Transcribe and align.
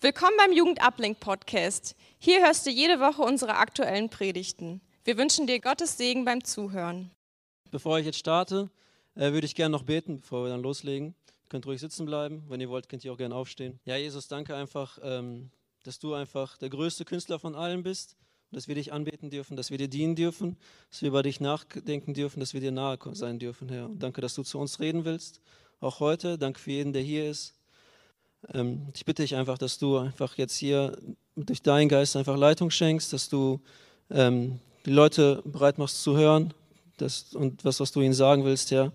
Willkommen 0.00 0.36
beim 0.38 0.52
Jugendablink 0.52 1.18
Podcast. 1.18 1.96
Hier 2.20 2.40
hörst 2.40 2.64
du 2.64 2.70
jede 2.70 3.00
Woche 3.00 3.20
unsere 3.20 3.56
aktuellen 3.56 4.08
Predigten. 4.08 4.80
Wir 5.02 5.18
wünschen 5.18 5.48
dir 5.48 5.60
Gottes 5.60 5.98
Segen 5.98 6.24
beim 6.24 6.44
Zuhören. 6.44 7.10
Bevor 7.72 7.98
ich 7.98 8.06
jetzt 8.06 8.20
starte, 8.20 8.70
äh, 9.16 9.32
würde 9.32 9.44
ich 9.44 9.56
gerne 9.56 9.72
noch 9.72 9.82
beten, 9.82 10.20
bevor 10.20 10.44
wir 10.44 10.50
dann 10.50 10.62
loslegen. 10.62 11.16
Ihr 11.26 11.48
könnt 11.48 11.66
ruhig 11.66 11.80
sitzen 11.80 12.06
bleiben. 12.06 12.44
Wenn 12.48 12.60
ihr 12.60 12.68
wollt, 12.68 12.88
könnt 12.88 13.04
ihr 13.04 13.12
auch 13.12 13.16
gerne 13.16 13.34
aufstehen. 13.34 13.80
Ja, 13.86 13.96
Jesus, 13.96 14.28
danke 14.28 14.54
einfach, 14.54 15.00
ähm, 15.02 15.50
dass 15.82 15.98
du 15.98 16.14
einfach 16.14 16.58
der 16.58 16.70
größte 16.70 17.04
Künstler 17.04 17.40
von 17.40 17.56
allen 17.56 17.82
bist 17.82 18.16
dass 18.50 18.66
wir 18.66 18.76
dich 18.76 18.94
anbeten 18.94 19.28
dürfen, 19.28 19.58
dass 19.58 19.70
wir 19.70 19.76
dir 19.76 19.88
dienen 19.88 20.16
dürfen, 20.16 20.56
dass 20.88 21.02
wir 21.02 21.08
über 21.08 21.22
dich 21.22 21.38
nachdenken 21.38 22.14
dürfen, 22.14 22.40
dass 22.40 22.54
wir 22.54 22.62
dir 22.62 22.72
nahe 22.72 22.98
sein 23.12 23.38
dürfen, 23.38 23.68
Herr. 23.68 23.86
Und 23.86 24.02
danke, 24.02 24.22
dass 24.22 24.34
du 24.34 24.42
zu 24.42 24.58
uns 24.58 24.80
reden 24.80 25.04
willst, 25.04 25.42
auch 25.80 26.00
heute. 26.00 26.38
Danke 26.38 26.58
für 26.58 26.70
jeden, 26.70 26.94
der 26.94 27.02
hier 27.02 27.28
ist. 27.28 27.57
Ähm, 28.52 28.88
ich 28.94 29.04
bitte 29.04 29.22
dich 29.22 29.36
einfach, 29.36 29.58
dass 29.58 29.78
du 29.78 29.98
einfach 29.98 30.36
jetzt 30.36 30.56
hier 30.56 30.96
durch 31.36 31.62
deinen 31.62 31.88
Geist 31.88 32.16
einfach 32.16 32.36
Leitung 32.36 32.70
schenkst, 32.70 33.12
dass 33.12 33.28
du 33.28 33.60
ähm, 34.10 34.58
die 34.86 34.90
Leute 34.90 35.42
bereit 35.44 35.78
machst 35.78 36.02
zu 36.02 36.16
hören 36.16 36.52
dass, 37.00 37.34
und 37.34 37.64
was, 37.64 37.80
was 37.80 37.92
du 37.92 38.00
ihnen 38.00 38.14
sagen 38.14 38.44
willst, 38.44 38.70
Herr. 38.70 38.92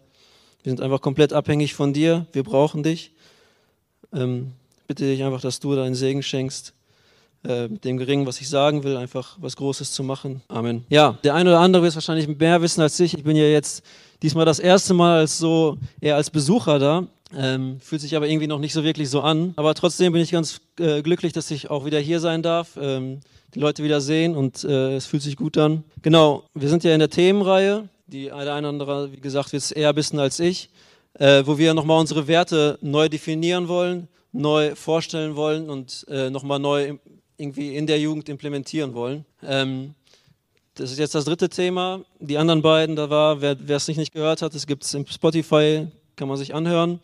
Wir 0.62 0.70
sind 0.70 0.82
einfach 0.82 1.02
komplett 1.02 1.34
abhängig 1.34 1.74
von 1.74 1.94
dir. 1.94 2.26
Wir 2.32 2.44
brauchen 2.44 2.84
dich. 2.84 3.12
Ähm, 4.14 4.52
bitte 4.88 5.06
dich 5.06 5.24
einfach, 5.24 5.42
dass 5.42 5.60
du 5.60 5.76
deinen 5.76 5.96
Segen 5.96 6.24
schenkst 6.24 6.74
äh, 7.44 7.68
mit 7.68 7.84
dem 7.84 7.98
Geringen, 7.98 8.26
was 8.26 8.40
ich 8.40 8.48
sagen 8.48 8.84
will, 8.84 8.96
einfach 8.96 9.38
was 9.42 9.56
Großes 9.58 9.92
zu 9.92 10.04
machen. 10.04 10.42
Amen. 10.48 10.86
Ja, 10.90 11.18
der 11.24 11.34
eine 11.34 11.50
oder 11.50 11.60
andere 11.60 11.84
wird 11.84 11.96
wahrscheinlich 11.96 12.28
mehr 12.28 12.62
wissen 12.62 12.82
als 12.82 13.00
ich. 13.00 13.18
Ich 13.18 13.24
bin 13.24 13.36
ja 13.36 13.46
jetzt 13.46 13.84
diesmal 14.22 14.46
das 14.46 14.60
erste 14.60 14.94
Mal 14.94 15.20
als 15.20 15.38
so 15.38 15.78
eher 16.00 16.16
als 16.16 16.30
Besucher 16.30 16.80
da. 16.80 17.08
Ähm, 17.36 17.80
fühlt 17.80 18.02
sich 18.02 18.16
aber 18.16 18.28
irgendwie 18.28 18.48
noch 18.48 18.60
nicht 18.60 18.74
so 18.74 18.84
wirklich 18.84 19.10
so 19.10 19.22
an. 19.22 19.54
Aber 19.56 19.74
trotzdem 19.74 20.14
bin 20.14 20.22
ich 20.22 20.32
ganz 20.32 20.62
äh, 20.80 21.02
glücklich, 21.02 21.34
dass 21.34 21.50
ich 21.52 21.70
auch 21.70 21.86
wieder 21.86 22.00
hier 22.00 22.20
sein 22.20 22.42
darf, 22.42 22.78
ähm, 22.80 23.22
die 23.56 23.60
Leute 23.60 23.84
wieder 23.84 24.02
sehen 24.02 24.36
und 24.36 24.64
äh, 24.64 24.96
es 24.96 25.06
fühlt 25.06 25.24
sich 25.24 25.36
gut 25.36 25.58
an. 25.58 25.84
Genau, 26.02 26.44
wir 26.54 26.70
sind 26.70 26.84
ja 26.84 26.94
in 26.94 27.00
der 27.00 27.10
Themenreihe. 27.10 27.90
Die 28.08 28.32
eine 28.32 28.44
oder 28.44 28.70
andere, 28.70 29.12
wie 29.12 29.20
gesagt, 29.20 29.54
es 29.54 29.72
eher 29.72 29.96
wissen 29.96 30.20
als 30.20 30.40
ich, 30.40 30.70
äh, 31.14 31.44
wo 31.46 31.58
wir 31.58 31.74
nochmal 31.74 32.00
unsere 32.00 32.28
Werte 32.28 32.78
neu 32.82 33.10
definieren 33.10 33.68
wollen, 33.68 34.08
neu 34.32 34.76
vorstellen 34.76 35.36
wollen 35.36 35.70
und 35.70 36.06
äh, 36.10 36.30
nochmal 36.30 36.60
neu 36.60 36.98
irgendwie 37.38 37.76
in 37.76 37.88
der 37.88 38.00
Jugend 38.00 38.30
implementieren 38.30 38.94
wollen. 38.94 39.26
Ähm, 39.42 39.96
das 40.76 40.92
ist 40.92 41.00
jetzt 41.00 41.16
das 41.16 41.26
dritte 41.26 41.50
Thema. 41.50 42.02
Die 42.20 42.38
anderen 42.38 42.62
beiden, 42.62 42.96
da 42.96 43.10
war, 43.10 43.42
wer 43.42 43.58
es 43.70 43.88
nicht, 43.88 43.98
nicht 43.98 44.14
gehört 44.14 44.42
hat, 44.42 44.56
es 44.56 44.66
gibt 44.66 44.84
es 44.84 44.94
im 44.94 45.06
Spotify, 45.06 45.88
kann 46.16 46.28
man 46.28 46.38
sich 46.38 46.54
anhören. 46.56 47.00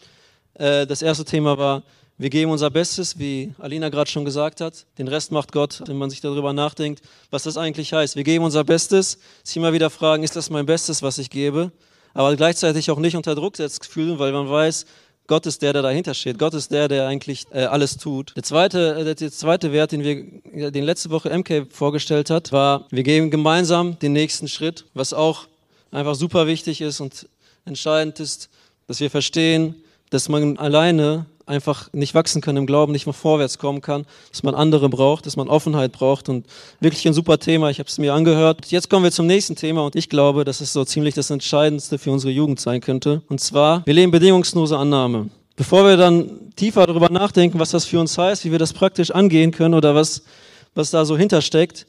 Äh, 0.60 0.86
das 0.86 1.02
erste 1.02 1.26
Thema 1.26 1.58
war, 1.58 1.84
wir 2.18 2.30
geben 2.30 2.52
unser 2.52 2.70
Bestes, 2.70 3.18
wie 3.18 3.54
Alina 3.60 3.88
gerade 3.88 4.12
schon 4.12 4.26
gesagt 4.26 4.60
hat. 4.60 4.86
Den 4.98 5.08
Rest 5.08 5.32
macht 5.32 5.54
Gott, 5.54 5.82
wenn 5.88 5.98
man 5.98 6.10
sich 6.10 6.20
darüber 6.20 6.52
nachdenkt, 6.52 7.02
was 7.32 7.44
das 7.44 7.56
eigentlich 7.56 7.94
heißt. 7.94 8.18
Wir 8.18 8.26
geben 8.26 8.44
unser 8.44 8.66
Bestes, 8.66 9.20
sich 9.42 9.56
immer 9.56 9.72
wieder 9.72 9.90
fragen, 9.90 10.24
ist 10.24 10.36
das 10.36 10.50
mein 10.50 10.66
Bestes, 10.66 11.02
was 11.02 11.18
ich 11.18 11.30
gebe? 11.30 11.72
Aber 12.14 12.36
gleichzeitig 12.36 12.92
auch 12.92 13.00
nicht 13.00 13.16
unter 13.16 13.36
Druck 13.36 13.56
setzt 13.56 13.86
fühlen, 13.86 14.20
weil 14.20 14.34
man 14.34 14.50
weiß, 14.50 14.86
Gott 15.28 15.46
ist 15.46 15.62
der, 15.62 15.72
der 15.72 15.82
dahinter 15.82 16.14
steht. 16.14 16.38
Gott 16.38 16.54
ist 16.56 16.72
der, 16.72 16.90
der 16.90 17.08
eigentlich 17.08 17.46
äh, 17.52 17.64
alles 17.64 17.96
tut. 17.96 18.36
Der 18.36 18.44
zweite, 18.44 18.96
äh, 18.96 19.16
der 19.16 19.32
zweite 19.32 19.72
Wert, 19.72 19.94
den 19.94 20.04
wir, 20.04 20.72
den 20.72 20.84
letzte 20.84 21.12
Woche 21.12 21.30
MK 21.30 21.68
vorgestellt 21.70 22.30
hat, 22.30 22.52
war, 22.52 22.86
wir 22.90 23.04
gehen 23.04 23.32
gemeinsam 23.32 23.98
den 24.00 24.12
nächsten 24.12 24.50
Schritt, 24.50 24.84
was 24.94 25.14
auch 25.14 25.48
einfach 25.92 26.16
super 26.16 26.48
wichtig 26.48 26.82
ist 26.82 27.00
und 27.00 27.30
entscheidend 27.64 28.20
ist, 28.20 28.50
dass 28.88 29.00
wir 29.00 29.10
verstehen, 29.10 29.76
dass 30.10 30.30
man 30.30 30.58
alleine 30.58 31.26
einfach 31.50 31.92
nicht 31.94 32.14
wachsen 32.14 32.42
kann 32.42 32.56
im 32.56 32.68
Glauben, 32.68 32.92
nicht 32.92 33.08
mal 33.08 33.14
vorwärts 33.14 33.58
kommen 33.58 33.82
kann, 33.82 34.06
dass 34.32 34.44
man 34.44 34.54
andere 34.54 34.88
braucht, 34.88 35.26
dass 35.26 35.36
man 35.36 35.50
Offenheit 35.50 35.92
braucht 35.92 36.30
und 36.30 36.46
wirklich 36.80 37.06
ein 37.08 37.14
super 37.14 37.40
Thema. 37.40 37.70
Ich 37.72 37.80
habe 37.80 37.90
es 37.90 37.98
mir 37.98 38.14
angehört. 38.14 38.68
Jetzt 38.68 38.90
kommen 38.90 39.04
wir 39.04 39.12
zum 39.12 39.26
nächsten 39.26 39.56
Thema 39.56 39.84
und 39.84 39.96
ich 39.96 40.10
glaube, 40.10 40.46
dass 40.46 40.62
es 40.62 40.72
so 40.72 40.86
ziemlich 40.86 41.16
das 41.16 41.32
Entscheidendste 41.32 41.98
für 41.98 42.12
unsere 42.12 42.32
Jugend 42.32 42.60
sein 42.60 42.82
könnte. 42.82 43.24
Und 43.28 43.42
zwar, 43.42 43.86
wir 43.86 43.94
leben 43.96 44.12
bedingungslose 44.12 44.78
Annahme. 44.78 45.30
Bevor 45.56 45.84
wir 45.86 45.98
dann 45.98 46.54
tiefer 46.56 46.86
darüber 46.88 47.10
nachdenken, 47.10 47.60
was 47.60 47.72
das 47.72 47.84
für 47.84 48.00
uns 48.00 48.18
heißt, 48.18 48.46
wie 48.46 48.52
wir 48.52 48.60
das 48.60 48.72
praktisch 48.72 49.12
angehen 49.12 49.52
können 49.52 49.74
oder 49.74 49.96
was, 49.96 50.22
was 50.76 50.92
da 50.92 51.04
so 51.04 51.18
hintersteckt, 51.18 51.86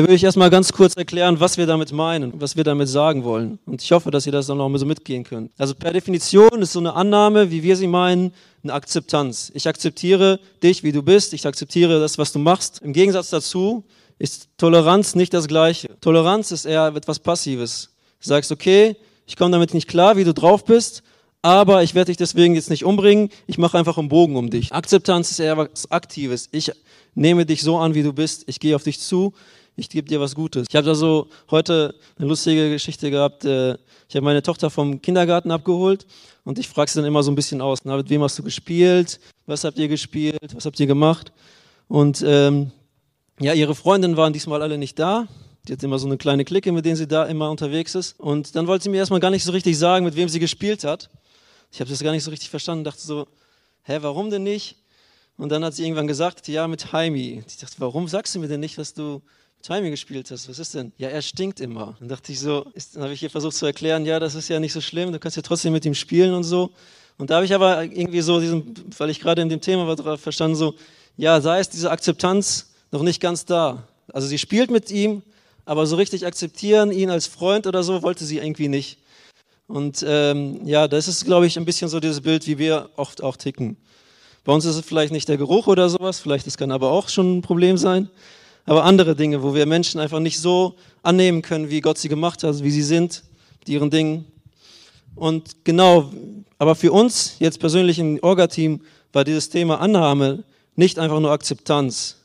will 0.00 0.14
ich 0.14 0.24
erstmal 0.24 0.48
ganz 0.48 0.72
kurz 0.72 0.96
erklären, 0.96 1.38
was 1.38 1.58
wir 1.58 1.66
damit 1.66 1.92
meinen, 1.92 2.40
was 2.40 2.56
wir 2.56 2.64
damit 2.64 2.88
sagen 2.88 3.24
wollen. 3.24 3.58
Und 3.66 3.82
ich 3.82 3.92
hoffe, 3.92 4.10
dass 4.10 4.24
ihr 4.24 4.32
das 4.32 4.46
dann 4.46 4.56
mal 4.56 4.78
so 4.78 4.86
mitgehen 4.86 5.22
könnt. 5.22 5.52
Also 5.58 5.74
per 5.74 5.92
Definition 5.92 6.62
ist 6.62 6.72
so 6.72 6.78
eine 6.78 6.94
Annahme, 6.94 7.50
wie 7.50 7.62
wir 7.62 7.76
sie 7.76 7.86
meinen, 7.86 8.32
eine 8.62 8.72
Akzeptanz. 8.72 9.52
Ich 9.54 9.68
akzeptiere 9.68 10.40
dich, 10.62 10.82
wie 10.82 10.92
du 10.92 11.02
bist. 11.02 11.34
Ich 11.34 11.46
akzeptiere 11.46 12.00
das, 12.00 12.16
was 12.16 12.32
du 12.32 12.38
machst. 12.38 12.80
Im 12.82 12.94
Gegensatz 12.94 13.28
dazu 13.28 13.84
ist 14.18 14.48
Toleranz 14.56 15.14
nicht 15.14 15.34
das 15.34 15.46
Gleiche. 15.46 15.90
Toleranz 16.00 16.52
ist 16.52 16.64
eher 16.64 16.86
etwas 16.94 17.18
Passives. 17.18 17.90
Du 18.22 18.28
sagst, 18.28 18.50
okay, 18.50 18.96
ich 19.26 19.36
komme 19.36 19.50
damit 19.50 19.74
nicht 19.74 19.88
klar, 19.88 20.16
wie 20.16 20.24
du 20.24 20.32
drauf 20.32 20.64
bist, 20.64 21.02
aber 21.42 21.82
ich 21.82 21.94
werde 21.94 22.06
dich 22.06 22.16
deswegen 22.16 22.54
jetzt 22.54 22.70
nicht 22.70 22.84
umbringen. 22.84 23.28
Ich 23.46 23.58
mache 23.58 23.76
einfach 23.76 23.98
einen 23.98 24.08
Bogen 24.08 24.36
um 24.36 24.48
dich. 24.48 24.72
Akzeptanz 24.72 25.32
ist 25.32 25.40
eher 25.40 25.58
was 25.58 25.90
Aktives. 25.90 26.48
Ich 26.52 26.72
nehme 27.14 27.44
dich 27.44 27.62
so 27.62 27.76
an, 27.76 27.94
wie 27.94 28.02
du 28.02 28.12
bist. 28.12 28.44
Ich 28.46 28.58
gehe 28.58 28.74
auf 28.74 28.84
dich 28.84 29.00
zu 29.00 29.34
ich 29.76 29.88
gebe 29.88 30.08
dir 30.08 30.20
was 30.20 30.34
Gutes. 30.34 30.66
Ich 30.68 30.76
habe 30.76 30.86
da 30.86 30.94
so 30.94 31.28
heute 31.50 31.94
eine 32.18 32.28
lustige 32.28 32.70
Geschichte 32.70 33.10
gehabt. 33.10 33.44
Äh, 33.44 33.72
ich 34.08 34.14
habe 34.14 34.24
meine 34.24 34.42
Tochter 34.42 34.70
vom 34.70 35.00
Kindergarten 35.00 35.50
abgeholt 35.50 36.06
und 36.44 36.58
ich 36.58 36.68
frage 36.68 36.90
sie 36.90 36.98
dann 36.98 37.06
immer 37.06 37.22
so 37.22 37.30
ein 37.30 37.34
bisschen 37.34 37.60
aus. 37.60 37.80
Na, 37.84 37.96
mit 37.96 38.10
wem 38.10 38.22
hast 38.22 38.38
du 38.38 38.42
gespielt? 38.42 39.20
Was 39.46 39.64
habt 39.64 39.78
ihr 39.78 39.88
gespielt? 39.88 40.54
Was 40.54 40.66
habt 40.66 40.78
ihr 40.78 40.86
gemacht? 40.86 41.32
Und 41.88 42.22
ähm, 42.26 42.70
ja, 43.40 43.54
ihre 43.54 43.74
Freundinnen 43.74 44.16
waren 44.16 44.32
diesmal 44.32 44.62
alle 44.62 44.78
nicht 44.78 44.98
da. 44.98 45.26
Die 45.66 45.72
hat 45.72 45.82
immer 45.82 45.98
so 45.98 46.06
eine 46.06 46.16
kleine 46.16 46.44
Clique, 46.44 46.72
mit 46.72 46.84
denen 46.84 46.96
sie 46.96 47.06
da 47.06 47.24
immer 47.24 47.50
unterwegs 47.50 47.94
ist. 47.94 48.18
Und 48.18 48.54
dann 48.56 48.66
wollte 48.66 48.84
sie 48.84 48.90
mir 48.90 48.98
erstmal 48.98 49.20
gar 49.20 49.30
nicht 49.30 49.44
so 49.44 49.52
richtig 49.52 49.78
sagen, 49.78 50.04
mit 50.04 50.16
wem 50.16 50.28
sie 50.28 50.40
gespielt 50.40 50.84
hat. 50.84 51.08
Ich 51.70 51.80
habe 51.80 51.88
das 51.88 52.02
gar 52.02 52.12
nicht 52.12 52.24
so 52.24 52.30
richtig 52.30 52.50
verstanden, 52.50 52.84
dachte 52.84 53.00
so, 53.00 53.26
hä, 53.84 53.98
warum 54.00 54.30
denn 54.30 54.42
nicht? 54.42 54.76
Und 55.38 55.50
dann 55.50 55.64
hat 55.64 55.74
sie 55.74 55.84
irgendwann 55.84 56.06
gesagt, 56.06 56.46
ja, 56.48 56.68
mit 56.68 56.92
Heimi. 56.92 57.42
Ich 57.46 57.56
dachte, 57.58 57.76
warum 57.78 58.08
sagst 58.08 58.34
du 58.34 58.40
mir 58.40 58.48
denn 58.48 58.60
nicht, 58.60 58.76
was 58.76 58.92
du 58.92 59.22
Timing 59.62 59.92
gespielt 59.92 60.28
hast, 60.32 60.48
was 60.48 60.58
ist 60.58 60.74
denn? 60.74 60.92
Ja, 60.98 61.08
er 61.08 61.22
stinkt 61.22 61.60
immer. 61.60 61.96
Dann 62.00 62.08
dachte 62.08 62.32
ich 62.32 62.40
so, 62.40 62.66
ist, 62.74 62.96
dann 62.96 63.04
habe 63.04 63.14
ich 63.14 63.20
hier 63.20 63.30
versucht 63.30 63.54
zu 63.54 63.64
erklären, 63.64 64.04
ja, 64.04 64.18
das 64.18 64.34
ist 64.34 64.48
ja 64.48 64.58
nicht 64.58 64.72
so 64.72 64.80
schlimm, 64.80 65.12
du 65.12 65.20
kannst 65.20 65.36
ja 65.36 65.42
trotzdem 65.42 65.72
mit 65.72 65.84
ihm 65.84 65.94
spielen 65.94 66.34
und 66.34 66.42
so. 66.42 66.70
Und 67.16 67.30
da 67.30 67.36
habe 67.36 67.46
ich 67.46 67.54
aber 67.54 67.84
irgendwie 67.84 68.22
so 68.22 68.40
diesen, 68.40 68.74
weil 68.98 69.10
ich 69.10 69.20
gerade 69.20 69.40
in 69.40 69.48
dem 69.48 69.60
Thema 69.60 69.86
war, 69.86 70.18
verstanden, 70.18 70.56
so, 70.56 70.74
ja, 71.16 71.40
sei 71.40 71.60
es 71.60 71.68
diese 71.68 71.92
Akzeptanz 71.92 72.72
noch 72.90 73.02
nicht 73.02 73.20
ganz 73.20 73.44
da. 73.44 73.86
Also 74.12 74.26
sie 74.26 74.38
spielt 74.38 74.70
mit 74.72 74.90
ihm, 74.90 75.22
aber 75.64 75.86
so 75.86 75.94
richtig 75.94 76.26
akzeptieren, 76.26 76.90
ihn 76.90 77.10
als 77.10 77.28
Freund 77.28 77.68
oder 77.68 77.84
so, 77.84 78.02
wollte 78.02 78.24
sie 78.24 78.38
irgendwie 78.38 78.68
nicht. 78.68 78.98
Und 79.68 80.04
ähm, 80.06 80.66
ja, 80.66 80.88
das 80.88 81.06
ist, 81.06 81.24
glaube 81.24 81.46
ich, 81.46 81.56
ein 81.56 81.64
bisschen 81.64 81.88
so 81.88 82.00
dieses 82.00 82.20
Bild, 82.20 82.48
wie 82.48 82.58
wir 82.58 82.90
oft 82.96 83.22
auch 83.22 83.36
ticken. 83.36 83.76
Bei 84.42 84.52
uns 84.52 84.64
ist 84.64 84.74
es 84.74 84.84
vielleicht 84.84 85.12
nicht 85.12 85.28
der 85.28 85.36
Geruch 85.36 85.68
oder 85.68 85.88
sowas, 85.88 86.18
vielleicht 86.18 86.48
das 86.48 86.58
kann 86.58 86.72
aber 86.72 86.90
auch 86.90 87.08
schon 87.08 87.38
ein 87.38 87.42
Problem 87.42 87.78
sein 87.78 88.10
aber 88.64 88.84
andere 88.84 89.16
Dinge, 89.16 89.42
wo 89.42 89.54
wir 89.54 89.66
Menschen 89.66 90.00
einfach 90.00 90.20
nicht 90.20 90.38
so 90.38 90.74
annehmen 91.02 91.42
können, 91.42 91.70
wie 91.70 91.80
Gott 91.80 91.98
sie 91.98 92.08
gemacht 92.08 92.44
hat, 92.44 92.62
wie 92.62 92.70
sie 92.70 92.82
sind, 92.82 93.22
mit 93.60 93.68
ihren 93.68 93.90
Dingen. 93.90 94.24
Und 95.14 95.64
genau, 95.64 96.10
aber 96.58 96.74
für 96.74 96.92
uns 96.92 97.36
jetzt 97.38 97.58
persönlich 97.58 97.98
im 97.98 98.18
Orga-Team 98.22 98.80
war 99.12 99.24
dieses 99.24 99.48
Thema 99.48 99.80
Annahme 99.80 100.44
nicht 100.76 100.98
einfach 100.98 101.20
nur 101.20 101.32
Akzeptanz. 101.32 102.16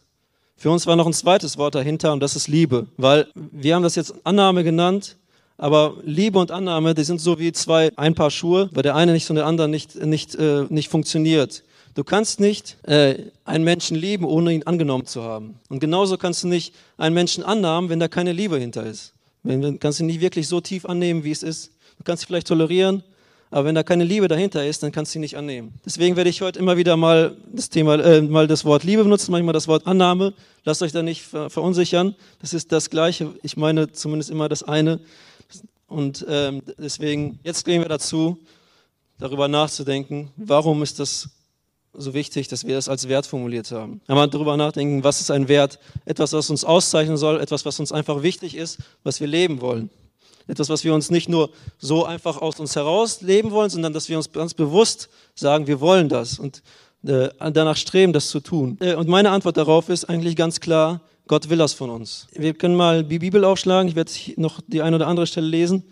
Für 0.56 0.72
uns 0.72 0.88
war 0.88 0.96
noch 0.96 1.06
ein 1.06 1.14
zweites 1.14 1.58
Wort 1.58 1.76
dahinter 1.76 2.14
und 2.14 2.20
das 2.20 2.36
ist 2.36 2.48
Liebe, 2.48 2.88
weil 2.98 3.28
wir 3.36 3.76
haben 3.76 3.84
das 3.84 3.96
jetzt 3.96 4.14
Annahme 4.24 4.64
genannt, 4.64 5.18
aber 5.58 5.96
Liebe 6.04 6.40
und 6.40 6.52
Annahme, 6.52 6.94
die 6.94 7.04
sind 7.04 7.20
so 7.20 7.40
wie 7.40 7.52
zwei, 7.52 7.92
ein 7.96 8.16
Paar 8.16 8.32
Schuhe, 8.32 8.70
weil 8.74 8.84
der 8.84 8.96
eine 8.96 9.12
nicht 9.12 9.26
so 9.26 9.34
der 9.34 9.46
andere 9.46 9.68
nicht, 9.68 9.96
nicht, 9.96 10.36
äh, 10.36 10.66
nicht 10.70 10.90
funktioniert. 10.90 11.64
Du 11.98 12.04
kannst 12.04 12.40
nicht 12.40 12.78
äh, 12.84 13.24
einen 13.44 13.64
Menschen 13.64 13.98
lieben, 13.98 14.24
ohne 14.24 14.54
ihn 14.54 14.62
angenommen 14.68 15.08
zu 15.08 15.24
haben. 15.24 15.56
Und 15.68 15.80
genauso 15.80 16.20
kannst 16.20 16.44
du 16.44 16.48
nicht 16.48 16.76
einen 16.96 17.16
Menschen 17.16 17.44
annehmen, 17.44 17.90
wenn 17.90 18.00
da 18.00 18.08
keine 18.08 18.34
Liebe 18.34 18.60
hinter 18.60 18.86
ist. 18.86 19.14
Wenn, 19.42 19.64
wenn, 19.64 19.80
kannst 19.80 19.98
du 19.98 20.04
ihn 20.04 20.06
nicht 20.06 20.22
wirklich 20.22 20.48
so 20.48 20.62
tief 20.62 20.86
annehmen, 20.86 21.24
wie 21.24 21.32
es 21.32 21.42
ist. 21.42 21.72
Du 21.98 22.04
kannst 22.04 22.22
ihn 22.22 22.28
vielleicht 22.28 22.50
tolerieren, 22.50 23.02
aber 23.50 23.66
wenn 23.66 23.74
da 23.74 23.82
keine 23.82 24.04
Liebe 24.04 24.28
dahinter 24.28 24.64
ist, 24.64 24.84
dann 24.84 24.92
kannst 24.92 25.16
du 25.16 25.18
ihn 25.18 25.22
nicht 25.22 25.38
annehmen. 25.38 25.74
Deswegen 25.88 26.16
werde 26.16 26.30
ich 26.30 26.44
heute 26.44 26.60
immer 26.60 26.78
wieder 26.78 26.98
mal 26.98 27.36
das 27.52 27.72
Thema, 27.72 27.96
äh, 27.96 28.22
mal 28.22 28.46
das 28.46 28.64
Wort 28.64 28.84
Liebe 28.84 29.02
benutzen, 29.04 29.32
manchmal 29.32 29.54
das 29.54 29.68
Wort 29.68 29.88
Annahme. 29.88 30.36
Lasst 30.66 30.84
euch 30.84 30.92
da 30.92 31.02
nicht 31.02 31.24
ver 31.24 31.50
verunsichern. 31.50 32.14
Das 32.42 32.54
ist 32.54 32.72
das 32.72 32.92
Gleiche. 32.92 33.34
Ich 33.42 33.58
meine 33.58 33.92
zumindest 33.92 34.30
immer 34.30 34.50
das 34.50 34.62
eine. 34.62 35.00
Und 35.88 36.24
ähm, 36.30 36.62
deswegen, 36.78 37.40
jetzt 37.42 37.66
gehen 37.66 37.82
wir 37.82 37.90
dazu, 37.90 38.38
darüber 39.18 39.48
nachzudenken, 39.48 40.30
warum 40.36 40.84
ist 40.84 41.00
das 41.00 41.32
so 41.98 42.14
wichtig, 42.14 42.48
dass 42.48 42.66
wir 42.66 42.76
das 42.76 42.88
als 42.88 43.08
Wert 43.08 43.26
formuliert 43.26 43.72
haben. 43.72 44.02
Wir 44.08 44.28
darüber 44.28 44.56
nachdenken, 44.56 45.04
was 45.04 45.20
ist 45.20 45.32
ein 45.32 45.48
Wert? 45.48 45.80
Etwas, 46.06 46.32
was 46.34 46.50
uns 46.50 46.64
auszeichnen 46.64 47.18
soll, 47.18 47.40
etwas, 47.40 47.66
was 47.66 47.80
uns 47.80 47.92
einfach 47.92 48.22
wichtig 48.22 48.56
ist, 48.56 48.78
was 49.04 49.20
wir 49.20 49.28
leben 49.28 49.62
wollen. 49.62 49.90
Etwas, 50.48 50.70
was 50.70 50.84
wir 50.84 50.94
uns 50.94 51.10
nicht 51.10 51.28
nur 51.28 51.50
so 51.78 52.06
einfach 52.06 52.42
aus 52.42 52.60
uns 52.60 52.76
heraus 52.76 53.22
leben 53.22 53.52
wollen, 53.52 53.70
sondern 53.70 53.94
dass 53.94 54.08
wir 54.08 54.16
uns 54.16 54.32
ganz 54.32 54.54
bewusst 54.54 55.10
sagen, 55.36 55.68
wir 55.68 55.82
wollen 55.82 56.08
das. 56.08 56.40
Und 56.40 56.62
äh, 57.06 57.30
danach 57.52 57.76
streben, 57.76 58.14
das 58.14 58.30
zu 58.30 58.40
tun. 58.40 58.78
Äh, 58.80 58.96
und 58.96 59.10
meine 59.10 59.32
Antwort 59.32 59.58
darauf 59.58 59.90
ist 59.90 60.06
eigentlich 60.06 60.36
ganz 60.36 60.60
klar, 60.60 61.02
Gott 61.28 61.50
will 61.50 61.58
das 61.58 61.74
von 61.74 61.90
uns. 61.90 62.28
Wir 62.34 62.54
können 62.54 62.76
mal 62.76 63.04
die 63.04 63.20
Bibel 63.20 63.44
aufschlagen, 63.44 63.90
ich 63.90 63.96
werde 63.96 64.12
noch 64.38 64.62
die 64.68 64.82
eine 64.82 64.96
oder 64.96 65.08
andere 65.08 65.28
Stelle 65.28 65.48
lesen. 65.48 65.84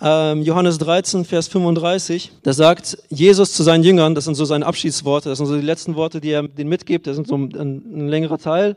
Ähm, 0.00 0.42
Johannes 0.42 0.78
13, 0.78 1.24
Vers 1.24 1.48
35, 1.48 2.32
da 2.42 2.52
sagt 2.52 2.98
Jesus 3.10 3.52
zu 3.52 3.62
seinen 3.62 3.84
Jüngern, 3.84 4.14
das 4.14 4.24
sind 4.24 4.34
so 4.34 4.44
seine 4.44 4.64
Abschiedsworte, 4.64 5.28
das 5.28 5.38
sind 5.38 5.46
so 5.46 5.54
die 5.54 5.60
letzten 5.60 5.94
Worte, 5.96 6.20
die 6.20 6.30
er 6.30 6.48
denen 6.48 6.70
mitgibt, 6.70 7.06
das 7.06 7.16
sind 7.16 7.28
so 7.28 7.36
ein, 7.36 7.54
ein 7.54 8.08
längerer 8.08 8.38
Teil, 8.38 8.76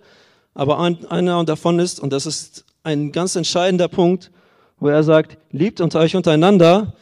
aber 0.53 0.79
ein, 0.79 1.05
einer 1.05 1.43
davon 1.45 1.79
ist, 1.79 1.99
und 1.99 2.11
das 2.11 2.25
ist 2.25 2.65
ein 2.83 3.11
ganz 3.11 3.35
entscheidender 3.35 3.87
Punkt, 3.87 4.29
wo 4.79 4.89
er 4.89 5.03
sagt, 5.03 5.37
liebt 5.51 5.79
unter 5.79 5.99
euch 5.99 6.15
untereinander, 6.15 6.93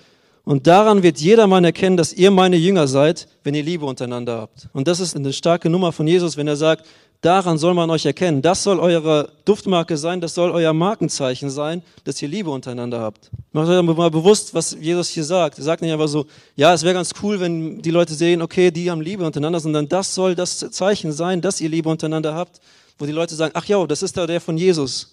und 0.45 0.67
daran 0.67 1.03
wird 1.03 1.19
jedermann 1.19 1.63
erkennen, 1.63 1.95
dass 1.95 2.11
ihr 2.11 2.29
meine 2.29 2.57
Jünger 2.57 2.87
seid, 2.87 3.27
wenn 3.43 3.55
ihr 3.55 3.63
Liebe 3.63 3.85
untereinander 3.85 4.41
habt. 4.41 4.67
Und 4.73 4.89
das 4.89 4.99
ist 4.99 5.15
eine 5.15 5.31
starke 5.31 5.69
Nummer 5.69 5.93
von 5.93 6.05
Jesus, 6.05 6.35
wenn 6.35 6.47
er 6.47 6.57
sagt, 6.57 6.85
daran 7.23 7.57
soll 7.57 7.73
man 7.73 7.89
euch 7.89 8.05
erkennen. 8.05 8.41
Das 8.41 8.63
soll 8.63 8.79
eure 8.79 9.31
Duftmarke 9.45 9.97
sein, 9.97 10.21
das 10.21 10.35
soll 10.35 10.51
euer 10.51 10.73
Markenzeichen 10.73 11.49
sein, 11.49 11.81
dass 12.03 12.21
ihr 12.21 12.27
Liebe 12.27 12.51
untereinander 12.51 12.99
habt. 12.99 13.31
Macht 13.51 13.69
euch 13.69 13.81
mal 13.81 14.11
bewusst, 14.11 14.53
was 14.53 14.77
Jesus 14.79 15.09
hier 15.09 15.23
sagt. 15.23 15.57
Er 15.57 15.63
sagt 15.63 15.81
nicht 15.81 15.91
einfach 15.91 16.07
so, 16.07 16.25
ja, 16.55 16.73
es 16.73 16.83
wäre 16.83 16.93
ganz 16.93 17.11
cool, 17.23 17.39
wenn 17.39 17.81
die 17.81 17.91
Leute 17.91 18.13
sehen, 18.13 18.41
okay, 18.41 18.71
die 18.71 18.91
haben 18.91 19.01
Liebe 19.01 19.25
untereinander, 19.25 19.59
sondern 19.59 19.87
das 19.87 20.13
soll 20.13 20.35
das 20.35 20.59
Zeichen 20.71 21.11
sein, 21.11 21.41
dass 21.41 21.61
ihr 21.61 21.69
Liebe 21.69 21.89
untereinander 21.89 22.35
habt, 22.35 22.61
wo 22.99 23.05
die 23.05 23.11
Leute 23.11 23.35
sagen, 23.35 23.53
ach 23.55 23.65
ja, 23.65 23.85
das 23.87 24.03
ist 24.03 24.17
da 24.17 24.27
der 24.27 24.41
von 24.41 24.57
Jesus 24.57 25.09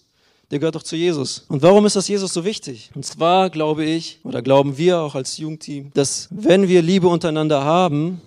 der 0.51 0.59
gehört 0.59 0.75
doch 0.75 0.83
zu 0.83 0.97
Jesus. 0.97 1.45
Und 1.47 1.63
warum 1.63 1.87
ist 1.87 1.95
das 1.95 2.09
Jesus 2.09 2.35
so 2.35 2.45
wichtig? 2.45 2.91
Und 2.95 3.07
zwar 3.07 3.51
glaube 3.51 3.85
ich, 3.85 4.19
oder 4.25 4.43
glauben 4.43 4.77
wir 4.77 4.99
auch 4.99 5.15
als 5.15 5.39
Jugendteam, 5.39 5.93
dass 5.95 6.27
wenn 6.33 6.67
wir 6.67 6.83
Liebe 6.83 7.07
untereinander 7.07 7.65
haben, 7.65 8.21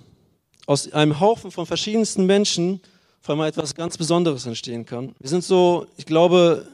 aus 0.66 0.92
einem 0.94 1.20
Haufen 1.20 1.52
von 1.52 1.66
verschiedensten 1.66 2.26
Menschen 2.26 2.80
vor 3.24 3.36
allem 3.36 3.48
etwas 3.48 3.74
ganz 3.74 3.98
Besonderes 3.98 4.46
entstehen 4.46 4.86
kann. 4.86 5.16
Wir 5.18 5.30
sind 5.30 5.46
so, 5.46 5.88
ich 5.96 6.06
glaube, 6.06 6.68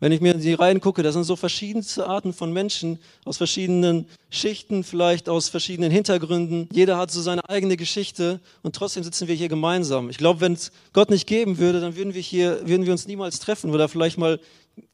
wenn 0.00 0.12
ich 0.12 0.20
mir 0.20 0.34
in 0.34 0.40
die 0.40 0.52
Reihen 0.52 0.80
gucke, 0.80 1.02
da 1.02 1.10
sind 1.10 1.24
so 1.24 1.34
verschiedenste 1.34 2.06
Arten 2.06 2.34
von 2.34 2.52
Menschen 2.52 2.98
aus 3.24 3.38
verschiedenen 3.38 4.06
Schichten, 4.28 4.84
vielleicht 4.84 5.30
aus 5.30 5.48
verschiedenen 5.48 5.90
Hintergründen. 5.90 6.68
Jeder 6.72 6.98
hat 6.98 7.10
so 7.10 7.22
seine 7.22 7.48
eigene 7.48 7.78
Geschichte 7.78 8.38
und 8.62 8.76
trotzdem 8.76 9.02
sitzen 9.02 9.28
wir 9.28 9.34
hier 9.34 9.48
gemeinsam. 9.48 10.10
Ich 10.10 10.18
glaube, 10.18 10.42
wenn 10.42 10.52
es 10.52 10.72
Gott 10.92 11.08
nicht 11.08 11.26
geben 11.26 11.56
würde, 11.56 11.80
dann 11.80 11.96
würden 11.96 12.12
wir 12.12 12.20
hier, 12.20 12.60
würden 12.68 12.84
wir 12.84 12.92
uns 12.92 13.06
niemals 13.06 13.40
treffen 13.40 13.70
oder 13.70 13.88
vielleicht 13.88 14.18
mal 14.18 14.38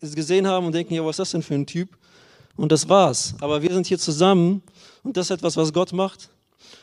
gesehen 0.00 0.46
haben 0.46 0.66
und 0.66 0.76
denken, 0.76 0.94
ja, 0.94 1.04
was 1.04 1.14
ist 1.14 1.18
das 1.18 1.30
denn 1.32 1.42
für 1.42 1.54
ein 1.54 1.66
Typ? 1.66 1.88
Und 2.56 2.70
das 2.70 2.88
war's. 2.88 3.34
Aber 3.40 3.62
wir 3.62 3.72
sind 3.72 3.88
hier 3.88 3.98
zusammen 3.98 4.62
und 5.02 5.16
das 5.16 5.26
ist 5.26 5.30
etwas, 5.32 5.56
was 5.56 5.72
Gott 5.72 5.92
macht. 5.92 6.28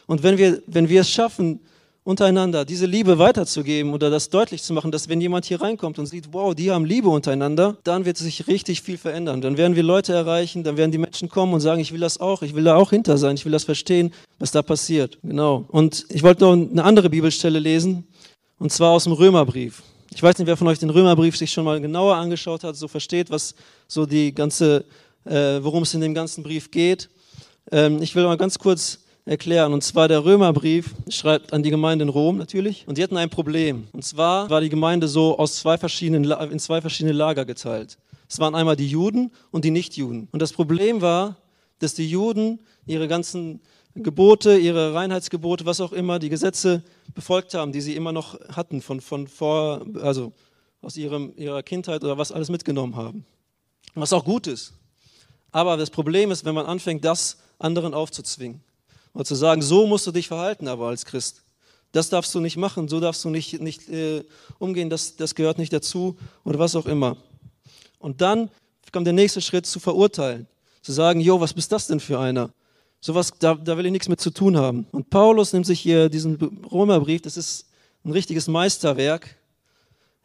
Und 0.06 0.22
wenn 0.22 0.38
wir, 0.38 0.62
wenn 0.68 0.90
wir 0.90 1.02
es 1.02 1.10
schaffen, 1.10 1.62
untereinander 2.08 2.64
diese 2.64 2.86
Liebe 2.86 3.20
weiterzugeben 3.20 3.94
oder 3.94 4.10
das 4.10 4.30
deutlich 4.30 4.64
zu 4.64 4.72
machen, 4.72 4.94
dass 4.94 5.10
wenn 5.10 5.20
jemand 5.20 5.44
hier 5.44 5.60
reinkommt 5.60 6.00
und 6.00 6.06
sieht, 6.06 6.30
wow, 6.32 6.56
die 6.56 6.72
haben 6.72 6.86
Liebe 6.86 7.10
untereinander, 7.10 7.76
dann 7.84 8.06
wird 8.06 8.16
sich 8.16 8.48
richtig 8.48 8.82
viel 8.82 8.98
verändern. 8.98 9.42
Dann 9.42 9.58
werden 9.58 9.76
wir 9.76 9.84
Leute 9.84 10.14
erreichen, 10.14 10.64
dann 10.64 10.78
werden 10.78 10.94
die 10.94 11.00
Menschen 11.00 11.28
kommen 11.28 11.54
und 11.54 11.60
sagen, 11.60 11.82
ich 11.82 11.92
will 11.92 12.00
das 12.00 12.18
auch, 12.22 12.44
ich 12.44 12.56
will 12.56 12.64
da 12.64 12.78
auch 12.78 12.92
hinter 12.92 13.18
sein, 13.18 13.36
ich 13.36 13.44
will 13.44 13.52
das 13.52 13.66
verstehen, 13.66 14.14
was 14.40 14.52
da 14.52 14.62
passiert. 14.62 15.18
Genau. 15.22 15.66
Und 15.68 16.06
ich 16.08 16.24
wollte 16.24 16.46
noch 16.46 16.54
eine 16.54 16.82
andere 16.82 17.10
Bibelstelle 17.10 17.60
lesen, 17.60 18.08
und 18.58 18.72
zwar 18.72 18.92
aus 18.92 19.04
dem 19.04 19.12
Römerbrief. 19.12 19.84
Ich 20.16 20.24
weiß 20.24 20.38
nicht, 20.38 20.48
wer 20.48 20.56
von 20.56 20.68
euch 20.70 20.80
den 20.80 20.90
Römerbrief 20.90 21.36
sich 21.36 21.52
schon 21.52 21.66
mal 21.66 21.82
genauer 21.82 22.16
angeschaut 22.16 22.64
hat, 22.64 22.78
so 22.78 22.88
versteht, 22.88 23.30
was 23.32 23.54
so 23.90 24.06
die 24.06 24.34
ganze, 24.34 24.86
äh, 25.26 25.60
worum 25.62 25.84
es 25.84 25.94
in 25.94 26.00
dem 26.00 26.14
ganzen 26.14 26.42
Brief 26.42 26.72
geht. 26.72 27.10
Ähm, 27.70 28.02
ich 28.02 28.16
will 28.16 28.24
mal 28.24 28.38
ganz 28.38 28.58
kurz 28.58 29.00
erklären. 29.28 29.74
Und 29.74 29.84
zwar 29.84 30.08
der 30.08 30.24
Römerbrief 30.24 30.94
schreibt 31.10 31.54
an 31.54 31.64
die 31.64 31.70
Gemeinde 31.70 32.04
in 32.04 32.10
Rom 32.10 32.38
natürlich. 32.38 32.88
Und 32.88 32.98
die 32.98 33.04
hatten 33.04 33.18
ein 33.18 33.30
Problem. 33.30 33.88
Und 33.92 34.04
zwar 34.04 34.50
war 34.50 34.62
die 34.62 34.70
Gemeinde 34.70 35.08
so 35.08 35.38
aus 35.38 35.58
zwei 35.58 35.78
verschiedenen, 35.78 36.30
in 36.52 36.60
zwei 36.60 36.82
verschiedene 36.82 37.14
Lager 37.14 37.46
geteilt. 37.46 37.98
Es 38.30 38.40
waren 38.40 38.56
einmal 38.56 38.76
die 38.76 38.88
Juden 38.88 39.32
und 39.52 39.66
die 39.66 39.72
Nichtjuden. 39.72 40.28
Und 40.32 40.42
das 40.42 40.54
Problem 40.54 41.02
war, 41.02 41.38
dass 41.80 41.94
die 41.94 42.10
Juden 42.10 42.60
ihre 42.86 43.08
ganzen 43.08 43.62
Gebote, 43.96 44.58
ihre 44.58 44.94
Reinheitsgebote, 44.94 45.66
was 45.66 45.82
auch 45.82 45.92
immer, 45.92 46.20
die 46.20 46.30
Gesetze 46.30 46.84
befolgt 47.16 47.54
haben, 47.54 47.72
die 47.72 47.82
sie 47.82 47.96
immer 47.96 48.12
noch 48.12 48.40
hatten 48.50 48.82
von, 48.82 49.02
von 49.02 49.28
vor, 49.28 49.86
also 50.02 50.34
aus 50.82 50.98
ihrem, 50.98 51.34
ihrer 51.36 51.64
Kindheit 51.64 52.04
oder 52.04 52.18
was 52.18 52.32
alles 52.32 52.50
mitgenommen 52.50 52.96
haben. 52.96 53.26
Was 53.96 54.14
auch 54.14 54.24
gut 54.24 54.48
ist. 54.48 54.74
Aber 55.52 55.78
das 55.78 55.90
Problem 55.90 56.30
ist, 56.32 56.46
wenn 56.46 56.54
man 56.54 56.66
anfängt, 56.66 57.04
das 57.04 57.38
anderen 57.58 57.94
aufzuzwingen. 57.94 58.62
Und 59.18 59.26
zu 59.26 59.34
sagen, 59.34 59.64
so 59.64 59.88
musst 59.88 60.06
du 60.06 60.12
dich 60.12 60.28
verhalten 60.28 60.68
aber 60.68 60.90
als 60.90 61.04
Christ. 61.04 61.42
Das 61.92 62.10
darfst 62.10 62.36
du 62.36 62.40
nicht 62.40 62.56
machen, 62.56 62.88
so 62.88 63.00
darfst 63.00 63.26
du 63.26 63.32
nicht, 63.32 63.60
nicht 63.60 63.90
äh, 63.90 64.24
umgehen, 64.60 64.92
das, 64.92 65.16
das 65.16 65.34
gehört 65.34 65.58
nicht 65.58 65.74
dazu 65.74 66.16
oder 66.46 66.60
was 66.60 66.76
auch 66.76 66.86
immer. 66.86 67.18
Und 67.98 68.22
dann 68.22 68.52
kommt 68.92 69.08
der 69.08 69.16
nächste 69.16 69.42
Schritt 69.42 69.66
zu 69.66 69.80
verurteilen. 69.80 70.46
Zu 70.84 70.92
sagen, 70.92 71.20
jo, 71.20 71.42
was 71.42 71.56
bist 71.56 71.72
das 71.72 71.88
denn 71.88 72.00
für 72.00 72.20
einer? 72.20 72.52
Sowas, 73.02 73.34
da, 73.40 73.56
da 73.56 73.76
will 73.76 73.88
ich 73.88 73.92
nichts 73.92 74.08
mit 74.08 74.22
zu 74.22 74.30
tun 74.30 74.56
haben. 74.56 74.86
Und 74.92 75.10
Paulus 75.10 75.52
nimmt 75.52 75.66
sich 75.66 75.80
hier 75.80 76.10
diesen 76.10 76.36
Römerbrief, 76.72 77.24
das 77.24 77.38
ist 77.38 77.66
ein 78.06 78.12
richtiges 78.12 78.48
Meisterwerk. 78.48 79.36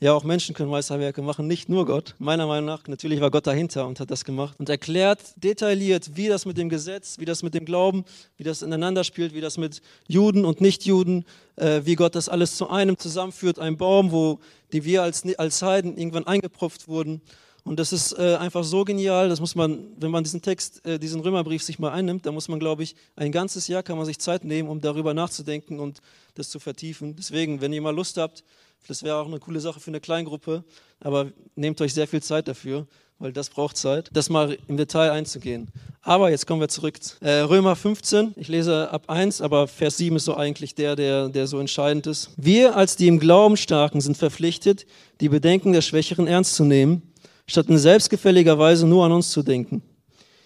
Ja, 0.03 0.15
auch 0.15 0.25
Menschen 0.25 0.53
können 0.53 0.69
Meisterwerke 0.69 1.23
machen, 1.23 1.47
nicht 1.47 1.69
nur 1.69 1.87
Gott. 1.87 2.17
Meiner 2.19 2.49
Meinung 2.49 2.65
nach, 2.65 2.89
natürlich 2.89 3.21
war 3.21 3.31
Gott 3.31 3.47
dahinter 3.47 3.87
und 3.87 4.01
hat 4.01 4.11
das 4.11 4.25
gemacht 4.25 4.59
und 4.59 4.69
erklärt 4.69 5.21
detailliert, 5.37 6.17
wie 6.17 6.27
das 6.27 6.45
mit 6.45 6.59
dem 6.59 6.69
Gesetz, 6.69 7.21
wie 7.21 7.25
das 7.25 7.45
mit 7.45 7.55
dem 7.55 7.65
Glauben, 7.65 8.05
wie 8.37 8.43
das 8.43 8.63
ineinander 8.63 9.05
spielt, 9.05 9.33
wie 9.33 9.41
das 9.41 9.59
mit 9.59 9.81
Juden 10.09 10.45
und 10.45 10.61
Nichtjuden, 10.61 11.25
äh, 11.55 11.83
wie 11.85 11.95
Gott 11.95 12.17
das 12.17 12.29
alles 12.29 12.57
zu 12.57 12.69
einem 12.69 12.99
zusammenführt, 12.99 13.61
ein 13.61 13.77
Baum, 13.77 14.11
wo 14.11 14.41
die 14.73 14.85
wir 14.85 15.05
als, 15.05 15.23
als 15.39 15.63
Heiden 15.63 15.97
irgendwann 15.97 16.27
eingepropft 16.27 16.89
wurden 16.89 17.23
und 17.65 17.79
das 17.79 17.93
ist 17.93 18.19
äh, 18.19 18.35
einfach 18.35 18.65
so 18.65 18.85
genial, 18.85 19.29
das 19.29 19.39
muss 19.39 19.55
man, 19.55 19.87
wenn 19.97 20.11
man 20.11 20.25
diesen 20.25 20.43
Text, 20.43 20.85
äh, 20.85 20.99
diesen 20.99 21.21
Römerbrief 21.21 21.63
sich 21.63 21.79
mal 21.79 21.93
einnimmt, 21.93 22.27
dann 22.27 22.35
muss 22.35 22.49
man, 22.49 22.59
glaube 22.59 22.83
ich, 22.83 22.97
ein 23.15 23.31
ganzes 23.31 23.69
Jahr 23.69 23.85
kann 23.85 23.97
man 23.97 24.05
sich 24.05 24.19
Zeit 24.19 24.43
nehmen, 24.43 24.69
um 24.69 24.81
darüber 24.81 25.15
nachzudenken 25.15 25.79
und 25.79 26.01
das 26.35 26.51
zu 26.51 26.59
vertiefen. 26.59 27.15
Deswegen, 27.15 27.61
wenn 27.61 27.73
ihr 27.73 27.81
mal 27.81 27.95
Lust 27.95 28.17
habt, 28.17 28.43
das 28.87 29.03
wäre 29.03 29.17
auch 29.17 29.27
eine 29.27 29.39
coole 29.39 29.61
Sache 29.61 29.81
für 29.81 29.91
eine 29.91 30.01
Kleingruppe, 30.01 30.65
aber 31.01 31.33
nehmt 31.55 31.81
euch 31.81 31.95
sehr 31.95 32.07
viel 32.09 32.23
Zeit 32.23 32.49
dafür, 32.49 32.87
weil 33.19 33.33
das 33.33 33.51
braucht 33.51 33.77
Zeit, 33.77 34.11
das 34.13 34.31
mal 34.31 34.59
im 34.69 34.77
Detail 34.77 35.11
einzugehen. 35.11 35.69
Aber 36.01 36.31
jetzt 36.31 36.47
kommen 36.47 36.61
wir 36.61 36.69
zurück. 36.69 36.99
Äh, 37.21 37.41
Römer 37.41 37.77
15, 37.77 38.35
ich 38.37 38.49
lese 38.49 38.91
ab 38.91 39.05
1, 39.09 39.41
aber 39.41 39.69
Vers 39.69 39.97
7 39.99 40.17
ist 40.17 40.25
so 40.25 40.37
eigentlich 40.37 40.75
der, 40.75 40.97
der, 40.97 41.29
der 41.29 41.47
so 41.47 41.61
entscheidend 41.61 42.07
ist. 42.07 42.31
Wir 42.37 42.77
als 42.77 42.97
die 42.97 43.07
im 43.07 43.21
Glauben 43.21 43.57
Starken 43.57 44.01
sind 44.01 44.17
verpflichtet, 44.17 44.87
die 45.21 45.29
Bedenken 45.29 45.73
der 45.73 45.83
Schwächeren 45.83 46.27
ernst 46.27 46.57
zu 46.57 46.65
nehmen 46.65 47.13
statt 47.47 47.69
in 47.69 47.79
selbstgefälliger 47.79 48.59
Weise 48.59 48.87
nur 48.87 49.05
an 49.05 49.13
uns 49.13 49.31
zu 49.31 49.43
denken. 49.43 49.83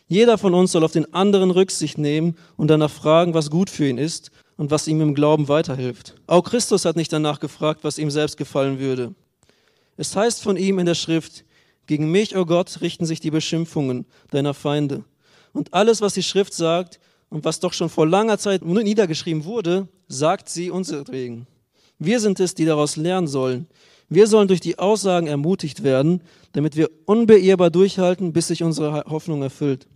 Jeder 0.09 0.39
von 0.39 0.55
uns 0.55 0.73
soll 0.73 0.85
auf 0.85 0.93
den 0.93 1.13
anderen 1.15 1.51
Rücksicht 1.51 1.99
nehmen 1.99 2.37
und 2.57 2.69
danach 2.69 2.91
fragen, 2.91 3.35
was 3.35 3.51
gut 3.51 3.71
für 3.71 3.89
ihn 3.89 3.99
ist 3.99 4.31
und 4.57 4.71
was 4.71 4.89
ihm 4.89 5.01
im 5.01 5.15
Glauben 5.15 5.49
weiterhilft. 5.49 6.15
Auch 6.27 6.43
Christus 6.43 6.85
hat 6.85 6.97
nicht 6.97 7.13
danach 7.13 7.41
gefragt, 7.41 7.81
was 7.83 7.99
ihm 7.99 8.11
selbst 8.11 8.37
gefallen 8.37 8.79
würde. 8.79 9.15
Es 9.97 10.15
heißt 10.15 10.43
von 10.43 10.57
ihm 10.57 10.79
in 10.79 10.87
der 10.87 10.95
Schrift, 10.95 11.45
gegen 11.87 12.11
mich, 12.11 12.37
o 12.37 12.41
oh 12.41 12.47
Gott, 12.47 12.81
richten 12.81 13.07
sich 13.07 13.21
die 13.21 13.31
Beschimpfungen 13.31 14.07
deiner 14.31 14.55
Feinde. 14.55 15.05
Und 15.53 15.73
alles, 15.73 16.01
was 16.01 16.15
die 16.15 16.23
Schrift 16.23 16.53
sagt 16.53 17.01
und 17.31 17.45
was 17.45 17.61
doch 17.61 17.73
schon 17.73 17.89
vor 17.89 18.07
langer 18.07 18.39
Zeit 18.39 18.65
niedergeschrieben 18.65 19.45
wurde, 19.45 19.89
sagt 20.09 20.49
sie 20.49 20.71
unseretwegen. 20.71 21.47
Wir 21.99 22.21
sind 22.21 22.41
es, 22.41 22.55
die 22.55 22.65
daraus 22.65 22.97
lernen 22.97 23.27
sollen. 23.27 23.69
Wir 24.09 24.27
sollen 24.27 24.49
durch 24.49 24.61
die 24.61 24.79
Aussagen 24.79 25.27
ermutigt 25.27 25.83
werden, 25.83 26.23
damit 26.53 26.77
wir 26.77 26.91
unbeirrbar 27.07 27.71
durchhalten, 27.71 28.33
bis 28.33 28.49
sich 28.49 28.63
unsere 28.63 29.05
Hoffnung 29.05 29.43
erfüllt. 29.43 29.87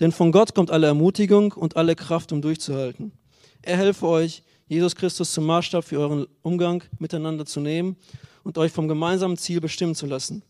Denn 0.00 0.10
von 0.10 0.32
Gott 0.32 0.54
kommt 0.54 0.70
alle 0.70 0.88
Ermutigung 0.88 1.52
und 1.52 1.76
alle 1.76 1.94
Kraft, 1.94 2.32
um 2.32 2.42
durchzuhalten. 2.42 3.12
Er 3.66 3.78
helfe 3.78 4.06
euch, 4.06 4.42
Jesus 4.68 4.94
Christus 4.94 5.32
zum 5.32 5.46
Maßstab 5.46 5.84
für 5.84 5.98
euren 5.98 6.26
Umgang 6.42 6.82
miteinander 6.98 7.46
zu 7.46 7.60
nehmen 7.60 7.96
und 8.42 8.58
euch 8.58 8.70
vom 8.70 8.88
gemeinsamen 8.88 9.38
Ziel 9.38 9.62
bestimmen 9.62 9.94
zu 9.94 10.04
lassen. 10.04 10.42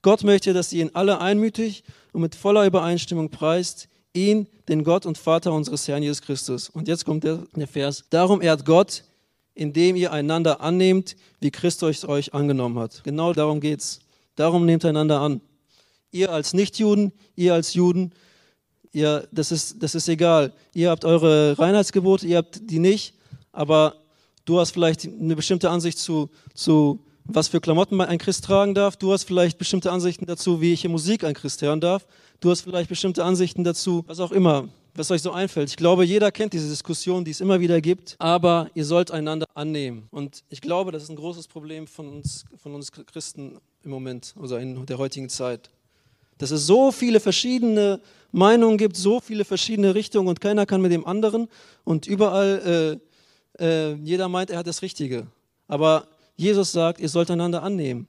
Gott 0.00 0.24
möchte, 0.24 0.54
dass 0.54 0.72
ihr 0.72 0.84
ihn 0.84 0.90
alle 0.94 1.20
einmütig 1.20 1.84
und 2.12 2.22
mit 2.22 2.34
voller 2.34 2.64
Übereinstimmung 2.64 3.28
preist, 3.28 3.88
ihn, 4.14 4.48
den 4.70 4.84
Gott 4.84 5.04
und 5.04 5.18
Vater 5.18 5.52
unseres 5.52 5.86
Herrn 5.86 6.02
Jesus 6.02 6.22
Christus. 6.22 6.70
Und 6.70 6.88
jetzt 6.88 7.04
kommt 7.04 7.24
der, 7.24 7.44
Vers. 7.66 8.04
Darum 8.08 8.40
ehrt 8.40 8.64
Gott, 8.64 9.04
indem 9.54 9.94
ihr 9.94 10.12
einander 10.12 10.62
annehmt, 10.62 11.14
wie 11.40 11.50
Christus 11.50 12.06
euch 12.06 12.32
angenommen 12.32 12.78
hat. 12.78 13.04
Genau 13.04 13.34
darum 13.34 13.60
geht 13.60 13.80
es. 13.80 14.00
Darum 14.34 14.64
nehmt 14.64 14.84
einander 14.86 15.20
an. 15.20 15.42
Ihr 16.10 16.32
als 16.32 16.54
Nichtjuden, 16.54 17.12
ihr 17.34 17.52
als 17.52 17.74
Juden, 17.74 18.12
ihr, 18.96 19.28
das, 19.30 19.52
ist, 19.52 19.82
das 19.82 19.94
ist 19.94 20.08
egal. 20.08 20.52
Ihr 20.72 20.90
habt 20.90 21.04
eure 21.04 21.58
Reinheitsgebote, 21.58 22.26
ihr 22.26 22.38
habt 22.38 22.70
die 22.70 22.78
nicht, 22.78 23.14
aber 23.52 23.96
du 24.46 24.58
hast 24.58 24.70
vielleicht 24.70 25.04
eine 25.04 25.36
bestimmte 25.36 25.70
Ansicht 25.70 25.98
zu, 25.98 26.30
zu 26.54 27.00
was 27.24 27.48
für 27.48 27.60
Klamotten 27.60 28.00
ein 28.00 28.18
Christ 28.18 28.44
tragen 28.44 28.74
darf. 28.74 28.96
Du 28.96 29.12
hast 29.12 29.24
vielleicht 29.24 29.58
bestimmte 29.58 29.92
Ansichten 29.92 30.24
dazu, 30.26 30.60
wie 30.60 30.72
ich 30.72 30.84
in 30.84 30.92
Musik 30.92 31.24
ein 31.24 31.34
Christ 31.34 31.60
hören 31.60 31.80
darf. 31.80 32.06
Du 32.40 32.50
hast 32.50 32.62
vielleicht 32.62 32.88
bestimmte 32.88 33.22
Ansichten 33.24 33.64
dazu, 33.64 34.02
was 34.06 34.20
auch 34.20 34.32
immer, 34.32 34.68
was 34.94 35.10
euch 35.10 35.20
so 35.22 35.32
einfällt. 35.32 35.68
Ich 35.68 35.76
glaube, 35.76 36.04
jeder 36.04 36.32
kennt 36.32 36.54
diese 36.54 36.68
Diskussion, 36.68 37.24
die 37.24 37.32
es 37.32 37.40
immer 37.40 37.60
wieder 37.60 37.80
gibt, 37.80 38.16
aber 38.18 38.70
ihr 38.74 38.84
sollt 38.84 39.10
einander 39.10 39.46
annehmen. 39.54 40.08
Und 40.10 40.42
ich 40.48 40.60
glaube, 40.62 40.92
das 40.92 41.02
ist 41.02 41.10
ein 41.10 41.16
großes 41.16 41.48
Problem 41.48 41.86
von 41.86 42.08
uns, 42.08 42.44
von 42.56 42.74
uns 42.74 42.92
Christen 42.92 43.58
im 43.82 43.90
Moment, 43.90 44.34
also 44.40 44.56
in 44.56 44.86
der 44.86 44.98
heutigen 44.98 45.28
Zeit. 45.28 45.70
Dass 46.38 46.50
es 46.50 46.66
so 46.66 46.92
viele 46.92 47.20
verschiedene 47.20 48.00
Meinungen 48.32 48.78
gibt, 48.78 48.96
so 48.96 49.20
viele 49.20 49.44
verschiedene 49.44 49.94
Richtungen 49.94 50.28
und 50.28 50.40
keiner 50.40 50.66
kann 50.66 50.82
mit 50.82 50.92
dem 50.92 51.06
anderen 51.06 51.48
und 51.84 52.06
überall, 52.06 53.00
äh, 53.58 53.64
äh, 53.64 53.94
jeder 54.02 54.28
meint, 54.28 54.50
er 54.50 54.58
hat 54.58 54.66
das 54.66 54.82
Richtige. 54.82 55.26
Aber 55.68 56.06
Jesus 56.36 56.72
sagt, 56.72 57.00
ihr 57.00 57.08
sollt 57.08 57.30
einander 57.30 57.62
annehmen 57.62 58.08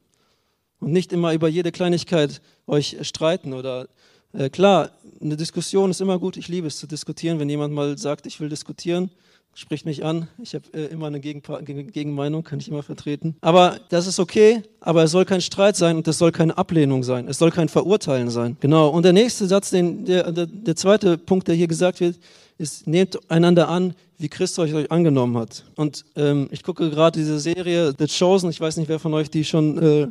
und 0.80 0.92
nicht 0.92 1.14
immer 1.14 1.34
über 1.34 1.48
jede 1.48 1.72
Kleinigkeit 1.72 2.42
euch 2.68 2.98
streiten 3.02 3.54
oder 3.54 3.88
äh, 4.34 4.50
klar, 4.50 4.92
eine 5.22 5.38
Diskussion 5.38 5.90
ist 5.90 6.02
immer 6.02 6.20
gut. 6.20 6.38
Ich 6.38 6.48
liebe 6.48 6.68
es 6.68 6.78
zu 6.78 6.88
diskutieren. 6.88 7.40
Wenn 7.40 7.50
jemand 7.50 7.74
mal 7.74 7.98
sagt, 7.98 8.26
ich 8.26 8.40
will 8.40 8.50
diskutieren, 8.50 9.10
spricht 9.58 9.88
mich 9.88 10.06
an. 10.06 10.28
Ich 10.38 10.54
habe 10.54 10.66
äh, 10.74 10.86
immer 10.86 11.08
eine 11.08 11.20
Gegenpa 11.20 11.62
Gegenmeinung, 11.62 12.44
kann 12.44 12.60
ich 12.60 12.68
immer 12.68 12.84
vertreten. 12.84 13.36
Aber 13.42 13.80
das 13.90 14.06
ist 14.06 14.20
okay, 14.20 14.62
aber 14.82 15.04
es 15.04 15.12
soll 15.12 15.26
kein 15.26 15.42
Streit 15.42 15.76
sein 15.76 15.98
und 15.98 16.08
es 16.08 16.20
soll 16.20 16.32
keine 16.32 16.56
Ablehnung 16.56 17.02
sein. 17.02 17.28
Es 17.28 17.40
soll 17.40 17.50
kein 17.50 17.68
Verurteilen 17.68 18.30
sein. 18.30 18.56
Genau. 18.60 18.90
Und 18.90 19.04
der 19.04 19.14
nächste 19.14 19.48
Satz, 19.48 19.72
den, 19.72 20.06
der, 20.06 20.32
der, 20.32 20.46
der 20.46 20.76
zweite 20.76 21.18
Punkt, 21.18 21.48
der 21.48 21.56
hier 21.56 21.68
gesagt 21.68 22.00
wird, 22.02 22.20
ist, 22.60 22.86
nehmt 22.86 23.20
einander 23.32 23.68
an, 23.68 23.96
wie 24.20 24.30
Christus 24.30 24.72
euch 24.72 24.92
angenommen 24.92 25.36
hat. 25.38 25.64
Und 25.76 26.06
ähm, 26.16 26.50
ich 26.52 26.62
gucke 26.62 26.92
gerade 26.92 27.18
diese 27.18 27.40
Serie 27.40 27.96
The 27.98 28.06
Chosen. 28.08 28.52
Ich 28.52 28.62
weiß 28.62 28.78
nicht, 28.78 28.90
wer 28.90 29.00
von 29.00 29.16
euch 29.16 29.32
die 29.32 29.44
schon, 29.44 29.78
äh, 29.80 30.08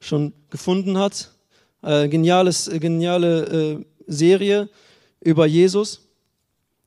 schon 0.00 0.32
gefunden 0.50 0.98
hat. 0.98 1.30
Äh, 1.82 2.08
geniales, 2.08 2.66
äh, 2.66 2.80
geniale 2.80 3.44
äh, 3.44 3.84
Serie 4.08 4.68
über 5.20 5.46
Jesus. 5.46 6.07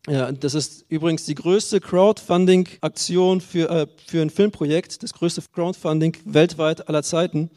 Ja, 0.07 0.31
das 0.31 0.55
ist 0.55 0.85
übrigens 0.89 1.25
die 1.25 1.35
größte 1.35 1.79
Crowdfunding-Aktion 1.79 3.39
für, 3.39 3.69
äh, 3.69 3.87
für 4.07 4.21
ein 4.21 4.31
Filmprojekt, 4.31 5.03
das 5.03 5.13
größte 5.13 5.43
Crowdfunding 5.53 6.17
weltweit 6.25 6.87
aller 6.89 7.03
Zeiten. 7.03 7.51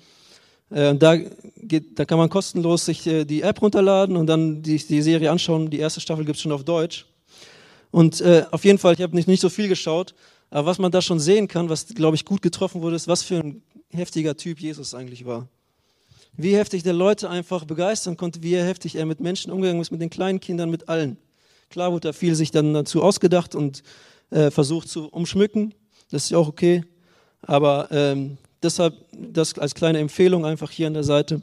Äh, 0.71 0.95
da, 0.95 1.17
geht, 1.17 1.99
da 1.99 2.05
kann 2.05 2.19
man 2.19 2.29
kostenlos 2.29 2.85
sich 2.85 3.07
äh, 3.07 3.25
die 3.25 3.41
App 3.41 3.63
runterladen 3.63 4.17
und 4.17 4.27
dann 4.27 4.63
die, 4.63 4.77
die 4.77 5.01
Serie 5.01 5.31
anschauen. 5.31 5.71
Die 5.71 5.79
erste 5.79 6.03
Staffel 6.03 6.27
gibt 6.27 6.37
es 6.37 6.43
schon 6.43 6.53
auf 6.53 6.65
Deutsch. 6.65 7.07
Und 7.91 8.21
äh, 8.21 8.45
auf 8.51 8.65
jeden 8.65 8.79
Fall, 8.79 8.93
ich 8.93 9.01
habe 9.01 9.17
nicht, 9.17 9.29
nicht 9.29 9.41
so 9.41 9.49
viel 9.49 9.69
geschaut, 9.69 10.15
aber 10.51 10.67
was 10.67 10.79
man 10.79 10.93
da 10.93 11.01
schon 11.01 11.21
sehen 11.21 11.49
kann, 11.49 11.71
was, 11.71 11.87
glaube 11.87 12.17
ich, 12.17 12.27
gut 12.27 12.43
getroffen 12.43 12.83
wurde, 12.83 12.97
ist, 12.97 13.09
was 13.09 13.23
für 13.23 13.37
ein 13.37 13.63
heftiger 13.91 14.37
Typ 14.37 14.61
Jesus 14.61 14.95
eigentlich 14.95 15.25
war 15.25 15.49
wie 16.37 16.57
heftig 16.57 16.83
der 16.83 16.93
Leute 16.93 17.31
einfach 17.31 17.65
begeistern 17.65 18.17
konnte, 18.17 18.43
wie 18.43 18.57
heftig 18.57 18.97
er 18.97 19.07
mit 19.07 19.21
Menschen 19.21 19.53
umgegangen 19.53 19.81
ist, 19.81 19.91
mit 19.91 20.01
den 20.01 20.11
kleinen 20.11 20.41
Kindern, 20.41 20.71
mit 20.71 20.89
allen. 20.89 21.17
Klar 21.75 21.91
wurde 21.91 22.07
da 22.07 22.13
viel 22.13 22.37
sich 22.37 22.53
dann 22.53 22.73
dazu 22.73 23.03
ausgedacht 23.03 23.57
und 23.57 23.83
äh, 24.31 24.53
versucht 24.53 24.89
zu 24.89 25.09
umschmücken, 25.09 25.75
das 26.13 26.23
ist 26.23 26.31
ja 26.31 26.39
auch 26.39 26.47
okay, 26.47 26.85
aber 27.43 27.89
ähm, 27.91 28.39
deshalb 28.63 28.95
das 29.11 29.59
als 29.59 29.75
kleine 29.75 29.99
Empfehlung 29.99 30.47
einfach 30.47 30.71
hier 30.71 30.87
an 30.87 30.95
der 30.95 31.03
Seite. 31.03 31.43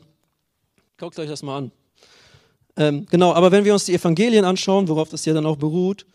Guckt 0.98 1.20
euch 1.20 1.28
das 1.28 1.44
mal 1.44 1.58
an. 1.58 1.72
Ähm, 2.78 3.08
genau, 3.12 3.34
aber 3.34 3.52
wenn 3.52 3.66
wir 3.66 3.74
uns 3.74 3.84
die 3.84 3.94
Evangelien 3.94 4.46
anschauen, 4.46 4.88
worauf 4.88 5.10
das 5.10 5.26
ja 5.26 5.34
dann 5.34 5.46
auch 5.46 5.58
beruht, 5.58 6.06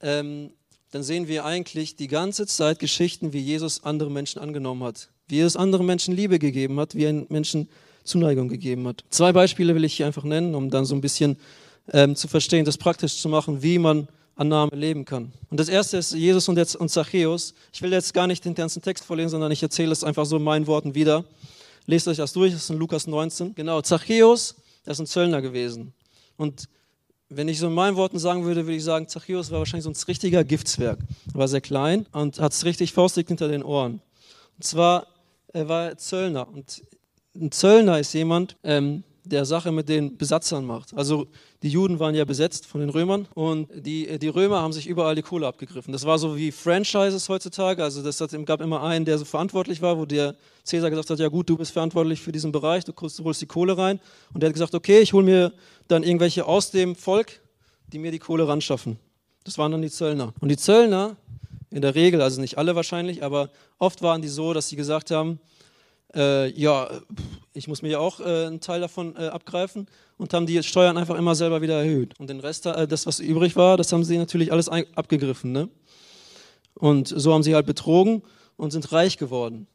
ähm, 0.00 0.52
dann 0.92 1.02
sehen 1.02 1.26
wir 1.26 1.44
eigentlich 1.44 1.96
die 1.96 2.06
ganze 2.06 2.46
Zeit 2.46 2.78
Geschichten, 2.78 3.32
wie 3.32 3.40
Jesus 3.40 3.82
andere 3.82 4.12
Menschen 4.12 4.40
angenommen 4.40 4.84
hat, 4.84 5.08
wie 5.26 5.38
Jesus 5.38 5.56
anderen 5.56 5.86
Menschen 5.86 6.14
Liebe 6.14 6.38
gegeben 6.38 6.78
hat, 6.78 6.94
wie 6.94 7.02
er 7.02 7.26
Menschen 7.28 7.68
Zuneigung 8.04 8.48
gegeben 8.48 8.86
hat. 8.86 9.02
Zwei 9.10 9.32
Beispiele 9.32 9.74
will 9.74 9.82
ich 9.82 9.94
hier 9.94 10.06
einfach 10.06 10.22
nennen, 10.22 10.54
um 10.54 10.70
dann 10.70 10.84
so 10.84 10.94
ein 10.94 11.00
bisschen 11.00 11.36
ähm, 11.92 12.16
zu 12.16 12.28
verstehen, 12.28 12.64
das 12.64 12.78
praktisch 12.78 13.16
zu 13.16 13.28
machen, 13.28 13.62
wie 13.62 13.78
man 13.78 14.08
Annahme 14.36 14.74
leben 14.74 15.04
kann. 15.04 15.32
Und 15.50 15.60
das 15.60 15.68
erste 15.68 15.98
ist 15.98 16.14
Jesus 16.14 16.48
und, 16.48 16.56
jetzt, 16.56 16.74
und 16.74 16.88
Zachäus. 16.88 17.52
Ich 17.72 17.82
will 17.82 17.92
jetzt 17.92 18.14
gar 18.14 18.26
nicht 18.26 18.44
den 18.44 18.54
ganzen 18.54 18.80
Text 18.80 19.04
vorlesen, 19.04 19.30
sondern 19.30 19.52
ich 19.52 19.62
erzähle 19.62 19.92
es 19.92 20.02
einfach 20.02 20.24
so 20.24 20.38
in 20.38 20.42
meinen 20.42 20.66
Worten 20.66 20.94
wieder. 20.94 21.24
Lest 21.86 22.08
euch 22.08 22.16
das 22.16 22.32
durch, 22.32 22.52
das 22.52 22.62
ist 22.62 22.70
in 22.70 22.78
Lukas 22.78 23.06
19. 23.06 23.54
Genau, 23.54 23.82
Zachäus, 23.82 24.54
das 24.84 24.96
ist 24.96 25.00
ein 25.00 25.06
Zöllner 25.06 25.42
gewesen. 25.42 25.92
Und 26.36 26.68
wenn 27.28 27.48
ich 27.48 27.58
so 27.58 27.66
in 27.66 27.74
meinen 27.74 27.96
Worten 27.96 28.18
sagen 28.18 28.44
würde, 28.44 28.64
würde 28.66 28.76
ich 28.76 28.84
sagen, 28.84 29.08
Zachäus 29.08 29.50
war 29.50 29.58
wahrscheinlich 29.58 29.84
so 29.84 29.90
ein 29.90 30.04
richtiger 30.08 30.42
Giftswerk. 30.42 30.98
Er 31.32 31.38
war 31.38 31.48
sehr 31.48 31.60
klein 31.60 32.06
und 32.12 32.40
hat 32.40 32.52
es 32.52 32.64
richtig 32.64 32.92
faustig 32.92 33.28
hinter 33.28 33.48
den 33.48 33.62
Ohren. 33.62 34.00
Und 34.56 34.64
zwar, 34.64 35.06
er 35.52 35.68
war 35.68 35.96
Zöllner. 35.98 36.48
Und 36.48 36.82
ein 37.34 37.52
Zöllner 37.52 38.00
ist 38.00 38.14
jemand, 38.14 38.56
ähm, 38.64 39.04
der 39.24 39.44
Sache 39.44 39.70
mit 39.72 39.88
den 39.88 40.16
Besatzern 40.16 40.64
macht. 40.64 40.94
Also 40.94 41.26
die 41.62 41.68
Juden 41.68 41.98
waren 41.98 42.14
ja 42.14 42.24
besetzt 42.24 42.66
von 42.66 42.80
den 42.80 42.90
Römern 42.90 43.28
und 43.34 43.68
die, 43.74 44.18
die 44.18 44.28
Römer 44.28 44.62
haben 44.62 44.72
sich 44.72 44.86
überall 44.86 45.14
die 45.14 45.22
Kohle 45.22 45.46
abgegriffen. 45.46 45.92
Das 45.92 46.04
war 46.04 46.18
so 46.18 46.36
wie 46.36 46.52
Franchises 46.52 47.28
heutzutage. 47.28 47.82
Also 47.82 48.02
das 48.02 48.22
gab 48.46 48.60
immer 48.60 48.82
einen, 48.82 49.04
der 49.04 49.18
so 49.18 49.24
verantwortlich 49.24 49.82
war, 49.82 49.98
wo 49.98 50.06
der 50.06 50.36
Cäsar 50.64 50.90
gesagt 50.90 51.10
hat, 51.10 51.18
ja 51.18 51.28
gut, 51.28 51.48
du 51.48 51.56
bist 51.56 51.72
verantwortlich 51.72 52.20
für 52.20 52.32
diesen 52.32 52.52
Bereich, 52.52 52.84
du 52.84 52.92
holst 52.98 53.42
die 53.42 53.46
Kohle 53.46 53.76
rein. 53.76 54.00
Und 54.32 54.42
der 54.42 54.48
hat 54.48 54.54
gesagt, 54.54 54.74
okay, 54.74 55.00
ich 55.00 55.12
hole 55.12 55.24
mir 55.24 55.52
dann 55.88 56.02
irgendwelche 56.02 56.46
aus 56.46 56.70
dem 56.70 56.96
Volk, 56.96 57.40
die 57.92 57.98
mir 57.98 58.12
die 58.12 58.18
Kohle 58.18 58.48
ran 58.48 58.60
schaffen. 58.60 58.98
Das 59.44 59.58
waren 59.58 59.72
dann 59.72 59.82
die 59.82 59.90
Zöllner. 59.90 60.32
Und 60.40 60.48
die 60.48 60.56
Zöllner, 60.56 61.16
in 61.70 61.82
der 61.82 61.94
Regel, 61.94 62.20
also 62.20 62.40
nicht 62.40 62.58
alle 62.58 62.74
wahrscheinlich, 62.74 63.22
aber 63.22 63.50
oft 63.78 64.02
waren 64.02 64.22
die 64.22 64.28
so, 64.28 64.52
dass 64.52 64.68
sie 64.68 64.76
gesagt 64.76 65.10
haben, 65.10 65.40
äh, 66.14 66.50
ja, 66.52 66.90
ich 67.52 67.68
muss 67.68 67.82
mir 67.82 67.90
ja 67.90 67.98
auch 67.98 68.20
äh, 68.20 68.46
einen 68.46 68.60
Teil 68.60 68.80
davon 68.80 69.16
äh, 69.16 69.26
abgreifen 69.26 69.86
und 70.18 70.32
haben 70.34 70.46
die 70.46 70.62
Steuern 70.62 70.96
einfach 70.98 71.16
immer 71.16 71.34
selber 71.34 71.62
wieder 71.62 71.78
erhöht. 71.82 72.18
Und 72.18 72.30
den 72.30 72.40
Rest, 72.40 72.66
äh, 72.66 72.86
das, 72.86 73.06
was 73.06 73.20
übrig 73.20 73.56
war, 73.56 73.76
das 73.76 73.92
haben 73.92 74.04
sie 74.04 74.18
natürlich 74.18 74.52
alles 74.52 74.68
abgegriffen. 74.68 75.52
Ne? 75.52 75.68
Und 76.74 77.08
so 77.08 77.32
haben 77.32 77.42
sie 77.42 77.54
halt 77.54 77.66
betrogen 77.66 78.22
und 78.56 78.70
sind 78.70 78.90
reich 78.92 79.18
geworden. 79.18 79.66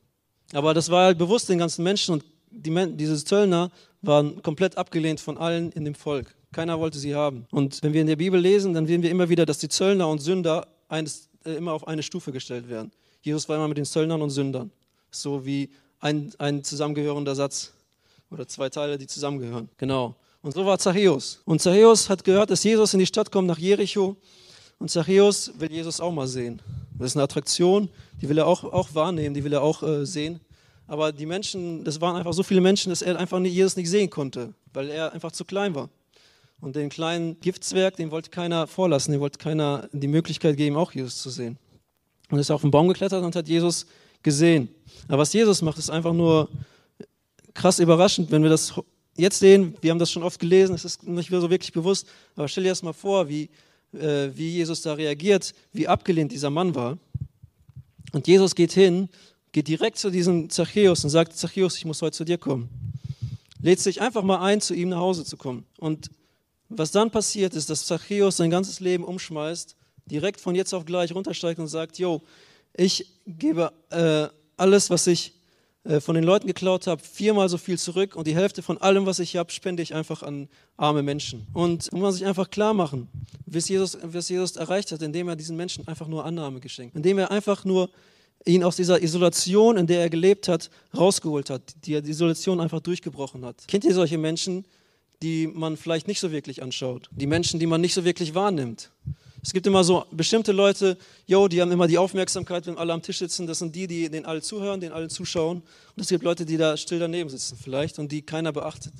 Aber 0.53 0.73
das 0.73 0.89
war 0.89 1.05
halt 1.05 1.17
bewusst 1.17 1.49
den 1.49 1.57
ganzen 1.57 1.83
Menschen 1.83 2.13
und 2.13 2.23
die, 2.51 2.71
diese 2.95 3.23
Zöllner 3.23 3.71
waren 4.01 4.41
komplett 4.41 4.77
abgelehnt 4.77 5.19
von 5.19 5.37
allen 5.37 5.71
in 5.71 5.85
dem 5.85 5.95
Volk. 5.95 6.35
Keiner 6.51 6.79
wollte 6.79 6.99
sie 6.99 7.15
haben. 7.15 7.45
Und 7.51 7.81
wenn 7.83 7.93
wir 7.93 8.01
in 8.01 8.07
der 8.07 8.15
Bibel 8.15 8.39
lesen, 8.39 8.73
dann 8.73 8.87
sehen 8.87 9.01
wir 9.01 9.11
immer 9.11 9.27
wieder, 9.27 9.45
dass 9.45 9.57
die 9.57 9.67
Zöllner 9.67 10.07
und 10.07 10.19
Sünder 10.19 10.67
eines, 10.87 11.29
äh, 11.43 11.53
immer 11.55 11.73
auf 11.73 11.87
eine 11.87 12.03
Stufe 12.03 12.31
gestellt 12.31 12.69
werden. 12.69 12.91
Jesus 13.21 13.49
war 13.49 13.57
immer 13.57 13.67
mit 13.67 13.77
den 13.77 13.85
Zöllnern 13.85 14.21
und 14.21 14.29
Sündern. 14.29 14.71
So 15.11 15.45
wie 15.45 15.69
ein, 16.05 16.31
ein 16.37 16.63
zusammengehörender 16.63 17.33
Satz 17.33 17.73
oder 18.29 18.47
zwei 18.47 18.69
Teile, 18.69 18.97
die 18.97 19.07
zusammengehören. 19.07 19.69
Genau. 19.77 20.15
Und 20.43 20.53
so 20.53 20.63
war 20.63 20.77
Zachäus. 20.77 21.41
Und 21.45 21.61
Zachäus 21.61 22.09
hat 22.09 22.23
gehört, 22.23 22.51
dass 22.51 22.63
Jesus 22.63 22.93
in 22.93 22.99
die 22.99 23.07
Stadt 23.07 23.31
kommt 23.31 23.47
nach 23.47 23.57
Jericho. 23.57 24.15
Und 24.77 24.91
Zachäus 24.91 25.51
will 25.57 25.71
Jesus 25.71 25.99
auch 25.99 26.11
mal 26.11 26.27
sehen. 26.27 26.61
Das 26.99 27.07
ist 27.07 27.15
eine 27.15 27.23
Attraktion, 27.23 27.89
die 28.21 28.29
will 28.29 28.37
er 28.37 28.45
auch, 28.45 28.63
auch 28.63 28.93
wahrnehmen, 28.93 29.33
die 29.33 29.43
will 29.43 29.53
er 29.53 29.63
auch 29.63 29.81
äh, 29.81 30.05
sehen. 30.05 30.39
Aber 30.87 31.11
die 31.11 31.25
Menschen, 31.25 31.83
das 31.83 31.99
waren 31.99 32.15
einfach 32.15 32.33
so 32.33 32.43
viele 32.43 32.61
Menschen, 32.61 32.91
dass 32.91 33.01
er 33.01 33.17
einfach 33.17 33.39
Jesus 33.39 33.75
nicht 33.75 33.89
sehen 33.89 34.11
konnte, 34.11 34.53
weil 34.73 34.91
er 34.91 35.11
einfach 35.11 35.31
zu 35.31 35.43
klein 35.43 35.73
war. 35.73 35.89
Und 36.61 36.75
den 36.75 36.89
kleinen 36.89 37.39
Giftswerk, 37.39 37.95
den 37.95 38.11
wollte 38.11 38.29
keiner 38.29 38.67
vorlassen, 38.67 39.11
den 39.11 39.21
wollte 39.21 39.39
keiner 39.39 39.89
die 39.91 40.07
Möglichkeit 40.07 40.55
geben, 40.55 40.75
auch 40.75 40.91
Jesus 40.91 41.17
zu 41.17 41.31
sehen. 41.31 41.57
Und 42.29 42.37
ist 42.37 42.51
auf 42.51 42.61
den 42.61 42.71
Baum 42.71 42.87
geklettert 42.87 43.23
und 43.23 43.35
hat 43.35 43.47
Jesus 43.47 43.87
gesehen. 44.25 44.67
Aber 45.07 45.19
was 45.19 45.31
Jesus 45.31 45.61
macht, 45.61 45.77
ist 45.77 45.89
einfach 45.89 46.11
nur 46.11 46.49
krass 47.53 47.79
überraschend, 47.79 48.31
wenn 48.31 48.43
wir 48.43 48.49
das 48.49 48.73
jetzt 49.15 49.39
sehen. 49.39 49.77
Wir 49.79 49.91
haben 49.91 49.99
das 49.99 50.11
schon 50.11 50.23
oft 50.23 50.39
gelesen, 50.39 50.75
es 50.75 50.83
ist 50.83 51.07
nicht 51.07 51.29
so 51.29 51.49
wirklich 51.49 51.71
bewusst. 51.71 52.07
Aber 52.35 52.49
stell 52.49 52.63
dir 52.63 52.69
erst 52.69 52.83
mal 52.83 52.91
vor, 52.91 53.29
wie, 53.29 53.49
äh, 53.93 54.29
wie 54.33 54.49
Jesus 54.49 54.81
da 54.81 54.93
reagiert, 54.93 55.53
wie 55.71 55.87
abgelehnt 55.87 56.33
dieser 56.33 56.49
Mann 56.49 56.75
war. 56.75 56.97
Und 58.11 58.27
Jesus 58.27 58.55
geht 58.55 58.73
hin, 58.73 59.09
geht 59.51 59.67
direkt 59.67 59.97
zu 59.97 60.09
diesem 60.09 60.49
Zachäus 60.49 61.03
und 61.03 61.11
sagt: 61.11 61.37
Zachäus, 61.37 61.77
ich 61.77 61.85
muss 61.85 62.01
heute 62.01 62.17
zu 62.17 62.25
dir 62.25 62.37
kommen. 62.37 62.69
Lädt 63.61 63.79
sich 63.79 64.01
einfach 64.01 64.23
mal 64.23 64.41
ein, 64.41 64.59
zu 64.59 64.73
ihm 64.73 64.89
nach 64.89 64.99
Hause 64.99 65.23
zu 65.23 65.37
kommen. 65.37 65.65
Und 65.77 66.09
was 66.67 66.91
dann 66.91 67.11
passiert, 67.11 67.53
ist, 67.53 67.69
dass 67.69 67.85
Zachäus 67.85 68.37
sein 68.37 68.49
ganzes 68.49 68.79
Leben 68.79 69.03
umschmeißt, 69.03 69.75
direkt 70.07 70.41
von 70.41 70.55
jetzt 70.55 70.73
auf 70.73 70.85
gleich 70.85 71.13
runtersteigt 71.13 71.59
und 71.59 71.67
sagt: 71.67 71.99
Jo, 71.99 72.21
ich 72.77 73.07
gebe 73.25 73.71
äh, 73.89 74.27
alles, 74.57 74.89
was 74.89 75.07
ich 75.07 75.33
äh, 75.83 75.99
von 75.99 76.15
den 76.15 76.23
Leuten 76.23 76.47
geklaut 76.47 76.87
habe, 76.87 77.01
viermal 77.01 77.47
so 77.47 77.57
viel 77.57 77.77
zurück 77.77 78.15
und 78.15 78.27
die 78.27 78.35
Hälfte 78.35 78.61
von 78.61 78.79
allem, 78.79 79.05
was 79.05 79.19
ich 79.19 79.35
habe, 79.35 79.51
spende 79.51 79.83
ich 79.83 79.93
einfach 79.93 80.23
an 80.23 80.49
arme 80.77 81.03
Menschen. 81.03 81.47
Und 81.53 81.91
muss 81.91 82.01
man 82.01 82.11
sich 82.11 82.25
einfach 82.25 82.49
klar 82.49 82.73
machen, 82.73 83.07
was 83.45 83.69
Jesus, 83.69 83.97
was 84.01 84.29
Jesus 84.29 84.55
erreicht 84.55 84.91
hat, 84.91 85.01
indem 85.01 85.29
er 85.29 85.35
diesen 85.35 85.55
Menschen 85.55 85.87
einfach 85.87 86.07
nur 86.07 86.25
Annahme 86.25 86.59
geschenkt, 86.59 86.95
indem 86.95 87.19
er 87.19 87.31
einfach 87.31 87.65
nur 87.65 87.89
ihn 88.45 88.63
aus 88.63 88.75
dieser 88.75 89.01
Isolation, 89.01 89.77
in 89.77 89.87
der 89.87 90.01
er 90.01 90.09
gelebt 90.09 90.47
hat, 90.47 90.69
rausgeholt 90.95 91.49
hat, 91.49 91.61
die 91.85 92.01
die 92.01 92.11
Isolation 92.11 92.59
einfach 92.59 92.79
durchgebrochen 92.79 93.45
hat. 93.45 93.67
Kennt 93.67 93.85
ihr 93.85 93.93
solche 93.93 94.17
Menschen, 94.17 94.65
die 95.21 95.47
man 95.47 95.77
vielleicht 95.77 96.07
nicht 96.07 96.19
so 96.19 96.31
wirklich 96.31 96.61
anschaut? 96.61 97.09
Die 97.11 97.27
Menschen, 97.27 97.59
die 97.59 97.65
man 97.65 97.81
nicht 97.81 97.93
so 97.93 98.03
wirklich 98.03 98.35
wahrnimmt? 98.35 98.91
Es 99.45 99.53
gibt 99.53 99.67
immer 99.67 99.83
so 99.83 100.05
bestimmte 100.09 100.51
Leute, 100.51 100.97
yo, 101.27 101.47
die 101.47 101.61
haben 101.61 101.71
immer 101.71 101.85
die 101.85 101.99
Aufmerksamkeit, 101.99 102.65
wenn 102.65 102.79
alle 102.79 102.91
am 102.91 103.03
Tisch 103.03 103.19
sitzen. 103.19 103.45
Das 103.45 103.59
sind 103.59 103.75
die, 103.75 103.85
die 103.85 104.09
denen 104.09 104.25
alle 104.25 104.41
zuhören, 104.41 104.81
denen 104.81 104.91
alle 104.91 105.07
zuschauen. 105.07 105.57
Und 105.95 106.01
es 106.01 106.07
gibt 106.07 106.23
Leute, 106.23 106.47
die 106.47 106.57
da 106.57 106.75
still 106.75 106.97
daneben 106.97 107.29
sitzen 107.29 107.55
vielleicht 107.61 107.99
und 107.99 108.11
die 108.11 108.23
keiner 108.23 108.51
beachtet. 108.51 108.91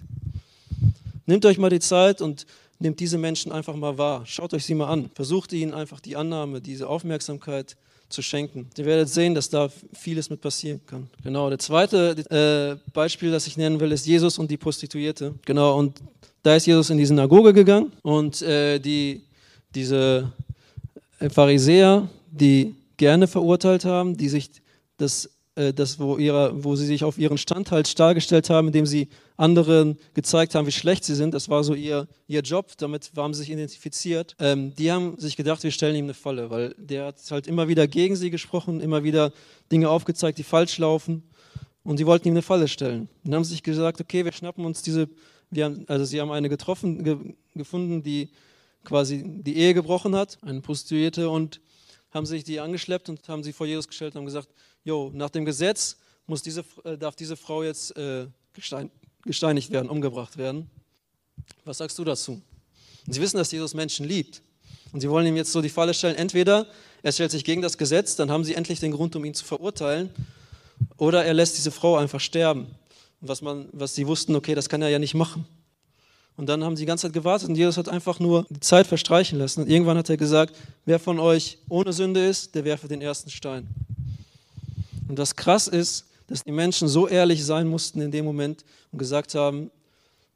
Nehmt 1.25 1.43
euch 1.47 1.57
mal 1.57 1.71
die 1.71 1.79
Zeit 1.79 2.21
und 2.21 2.45
nehmt 2.77 2.99
diese 2.99 3.17
Menschen 3.17 3.51
einfach 3.51 3.75
mal 3.75 3.97
wahr. 3.97 4.21
Schaut 4.27 4.53
euch 4.53 4.65
sie 4.65 4.75
mal 4.75 4.85
an. 4.85 5.09
Versucht 5.15 5.51
ihnen 5.51 5.73
einfach 5.73 5.99
die 5.99 6.15
Annahme, 6.15 6.61
diese 6.61 6.87
Aufmerksamkeit 6.87 7.75
zu 8.09 8.21
schenken. 8.21 8.69
Ihr 8.77 8.85
werdet 8.85 9.09
sehen, 9.09 9.33
dass 9.33 9.49
da 9.49 9.71
vieles 9.93 10.29
mit 10.29 10.41
passieren 10.41 10.79
kann. 10.85 11.09
Genau, 11.23 11.49
der 11.49 11.57
zweite 11.57 12.77
äh, 12.85 12.91
Beispiel, 12.93 13.31
das 13.31 13.47
ich 13.47 13.57
nennen 13.57 13.79
will, 13.79 13.91
ist 13.91 14.05
Jesus 14.05 14.37
und 14.37 14.51
die 14.51 14.57
Prostituierte. 14.57 15.33
Genau, 15.43 15.79
und 15.79 15.99
da 16.43 16.55
ist 16.55 16.67
Jesus 16.67 16.91
in 16.91 16.99
die 16.99 17.05
Synagoge 17.07 17.51
gegangen 17.51 17.91
und 18.03 18.43
äh, 18.43 18.77
die, 18.77 19.23
diese 19.75 20.31
Pharisäer, 21.29 22.09
die 22.31 22.75
gerne 22.97 23.27
verurteilt 23.27 23.85
haben, 23.85 24.17
die 24.17 24.29
sich 24.29 24.49
das 24.97 25.29
äh, 25.55 25.73
das, 25.73 25.99
wo, 25.99 26.17
ihrer, 26.17 26.63
wo 26.63 26.75
sie 26.75 26.85
sich 26.85 27.03
auf 27.03 27.17
ihren 27.17 27.37
Stand 27.37 27.71
halt 27.71 27.97
dargestellt 27.97 28.49
haben, 28.49 28.67
indem 28.67 28.85
sie 28.85 29.07
anderen 29.37 29.97
gezeigt 30.13 30.53
haben, 30.53 30.67
wie 30.67 30.71
schlecht 30.71 31.03
sie 31.03 31.15
sind. 31.15 31.33
Das 31.33 31.49
war 31.49 31.63
so 31.63 31.73
ihr, 31.73 32.07
ihr 32.27 32.41
Job, 32.41 32.71
damit 32.77 33.11
haben 33.15 33.33
sie 33.33 33.41
sich 33.41 33.51
identifiziert. 33.51 34.35
Ähm, 34.39 34.75
die 34.75 34.91
haben 34.91 35.17
sich 35.17 35.37
gedacht, 35.37 35.63
wir 35.63 35.71
stellen 35.71 35.95
ihm 35.95 36.05
eine 36.05 36.13
Falle, 36.13 36.49
weil 36.49 36.75
der 36.77 37.07
hat 37.07 37.15
halt 37.31 37.47
immer 37.47 37.67
wieder 37.67 37.87
gegen 37.87 38.15
sie 38.15 38.29
gesprochen, 38.29 38.81
immer 38.81 39.03
wieder 39.03 39.31
Dinge 39.71 39.89
aufgezeigt, 39.89 40.37
die 40.37 40.43
falsch 40.43 40.77
laufen. 40.77 41.23
Und 41.83 41.97
sie 41.97 42.05
wollten 42.05 42.27
ihm 42.27 42.33
eine 42.33 42.41
Falle 42.41 42.67
stellen. 42.67 43.07
Dann 43.23 43.35
haben 43.35 43.43
sie 43.43 43.51
sich 43.51 43.63
gesagt, 43.63 44.01
okay, 44.01 44.25
wir 44.25 44.31
schnappen 44.31 44.65
uns 44.65 44.81
diese, 44.81 45.07
wir 45.51 45.65
haben, 45.65 45.85
also 45.87 46.03
sie 46.03 46.19
haben 46.19 46.31
eine 46.31 46.49
getroffen, 46.49 47.03
ge, 47.03 47.17
gefunden, 47.53 48.03
die 48.03 48.29
quasi 48.85 49.23
die 49.25 49.57
Ehe 49.57 49.73
gebrochen 49.73 50.15
hat, 50.15 50.37
eine 50.41 50.61
Prostituierte, 50.61 51.29
und 51.29 51.59
haben 52.11 52.25
sich 52.25 52.43
die 52.43 52.59
angeschleppt 52.59 53.09
und 53.09 53.27
haben 53.27 53.43
sie 53.43 53.51
vor 53.51 53.67
Jesus 53.67 53.87
gestellt 53.87 54.15
und 54.15 54.19
haben 54.19 54.25
gesagt, 54.25 54.47
jo, 54.83 55.11
nach 55.13 55.29
dem 55.29 55.43
Gesetz 55.43 55.97
muss 56.27 56.41
diese, 56.41 56.63
äh, 56.85 56.97
darf 56.97 57.15
diese 57.15 57.35
Frau 57.35 57.63
jetzt 57.63 57.95
äh, 57.97 58.27
gestein, 58.53 58.89
gesteinigt 59.23 59.71
werden, 59.71 59.89
umgebracht 59.89 60.37
werden. 60.37 60.69
Was 61.65 61.79
sagst 61.79 61.99
du 61.99 62.03
dazu? 62.03 62.41
Und 63.05 63.13
sie 63.13 63.21
wissen, 63.21 63.37
dass 63.37 63.51
Jesus 63.51 63.73
Menschen 63.73 64.05
liebt. 64.05 64.41
Und 64.93 65.01
sie 65.01 65.09
wollen 65.09 65.27
ihm 65.27 65.35
jetzt 65.35 65.51
so 65.51 65.61
die 65.61 65.69
Falle 65.69 65.93
stellen, 65.93 66.15
entweder 66.15 66.67
er 67.03 67.11
stellt 67.11 67.31
sich 67.31 67.43
gegen 67.43 67.61
das 67.61 67.77
Gesetz, 67.77 68.15
dann 68.15 68.31
haben 68.31 68.43
sie 68.43 68.55
endlich 68.55 68.79
den 68.79 68.91
Grund, 68.91 69.15
um 69.15 69.25
ihn 69.25 69.33
zu 69.33 69.43
verurteilen, 69.43 70.09
oder 70.97 71.25
er 71.25 71.33
lässt 71.33 71.57
diese 71.57 71.71
Frau 71.71 71.97
einfach 71.97 72.19
sterben. 72.19 72.67
Was, 73.21 73.41
man, 73.41 73.67
was 73.71 73.95
sie 73.95 74.07
wussten, 74.07 74.35
okay, 74.35 74.55
das 74.55 74.69
kann 74.69 74.81
er 74.81 74.89
ja 74.89 74.99
nicht 74.99 75.13
machen. 75.13 75.45
Und 76.37 76.47
dann 76.47 76.63
haben 76.63 76.75
sie 76.75 76.81
die 76.81 76.87
ganze 76.87 77.07
Zeit 77.07 77.13
gewartet 77.13 77.47
und 77.47 77.55
Jesus 77.55 77.77
hat 77.77 77.87
einfach 77.87 78.19
nur 78.19 78.45
die 78.49 78.59
Zeit 78.59 78.87
verstreichen 78.87 79.39
lassen. 79.39 79.61
Und 79.61 79.69
irgendwann 79.69 79.97
hat 79.97 80.09
er 80.09 80.17
gesagt, 80.17 80.55
wer 80.85 80.99
von 80.99 81.19
euch 81.19 81.59
ohne 81.69 81.93
Sünde 81.93 82.25
ist, 82.25 82.55
der 82.55 82.65
werfe 82.65 82.87
den 82.87 83.01
ersten 83.01 83.29
Stein. 83.29 83.67
Und 85.07 85.17
was 85.17 85.35
krass 85.35 85.67
ist, 85.67 86.05
dass 86.27 86.43
die 86.43 86.51
Menschen 86.51 86.87
so 86.87 87.07
ehrlich 87.07 87.45
sein 87.45 87.67
mussten 87.67 88.01
in 88.01 88.11
dem 88.11 88.25
Moment 88.25 88.65
und 88.91 88.99
gesagt 88.99 89.35
haben, 89.35 89.71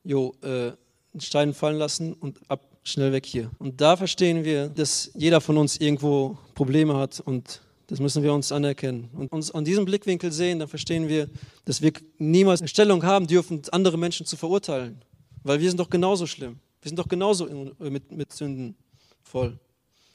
jo, 0.03 0.35
äh, 0.41 0.71
Stein 1.17 1.53
fallen 1.53 1.77
lassen 1.77 2.13
und 2.13 2.39
ab, 2.47 2.61
schnell 2.83 3.11
weg 3.11 3.25
hier. 3.25 3.51
Und 3.59 3.81
da 3.81 3.97
verstehen 3.97 4.45
wir, 4.45 4.69
dass 4.69 5.11
jeder 5.15 5.41
von 5.41 5.57
uns 5.57 5.77
irgendwo 5.77 6.37
Probleme 6.55 6.95
hat 6.95 7.19
und 7.19 7.61
das 7.87 7.99
müssen 7.99 8.21
wir 8.21 8.31
uns 8.31 8.51
anerkennen. 8.51 9.09
Und 9.13 9.31
uns 9.31 9.51
an 9.51 9.65
diesem 9.65 9.83
Blickwinkel 9.83 10.31
sehen, 10.31 10.59
dann 10.59 10.67
verstehen 10.67 11.07
wir, 11.07 11.27
dass 11.65 11.81
wir 11.81 11.91
niemals 12.19 12.61
eine 12.61 12.67
Stellung 12.67 13.03
haben 13.03 13.25
dürfen, 13.25 13.63
andere 13.71 13.97
Menschen 13.97 14.27
zu 14.27 14.37
verurteilen. 14.37 15.01
Weil 15.43 15.59
wir 15.59 15.69
sind 15.69 15.79
doch 15.79 15.89
genauso 15.89 16.25
schlimm. 16.27 16.59
Wir 16.81 16.89
sind 16.89 16.97
doch 16.97 17.07
genauso 17.07 17.45
mit, 17.79 18.11
mit 18.11 18.33
Sünden 18.33 18.75
voll. 19.21 19.59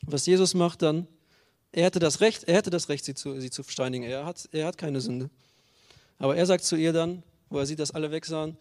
Was 0.03 0.27
Jesus 0.27 0.55
macht 0.55 0.83
dann, 0.83 1.07
er 1.73 1.85
hätte 1.85 1.99
das 1.99 2.21
Recht, 2.21 2.45
er 2.45 2.57
hätte 2.57 2.71
das 2.71 2.89
Recht, 2.89 3.05
sie 3.05 3.15
zu, 3.15 3.41
sie 3.41 3.51
zu 3.51 3.63
steinigen. 3.65 4.05
Er 4.05 4.25
hat, 4.25 4.49
er 4.53 4.67
hat 4.67 4.79
keine 4.79 5.01
Sünde. 5.01 5.29
Aber 6.19 6.37
er 6.37 6.47
sagt 6.47 6.65
zu 6.65 6.77
ihr 6.77 6.93
dann, 6.93 7.23
wo 7.51 7.59
er 7.59 7.67
sieht, 7.67 7.81
dass 7.81 7.91
alle 7.91 8.11
weg 8.11 8.27
sahen, 8.27 8.57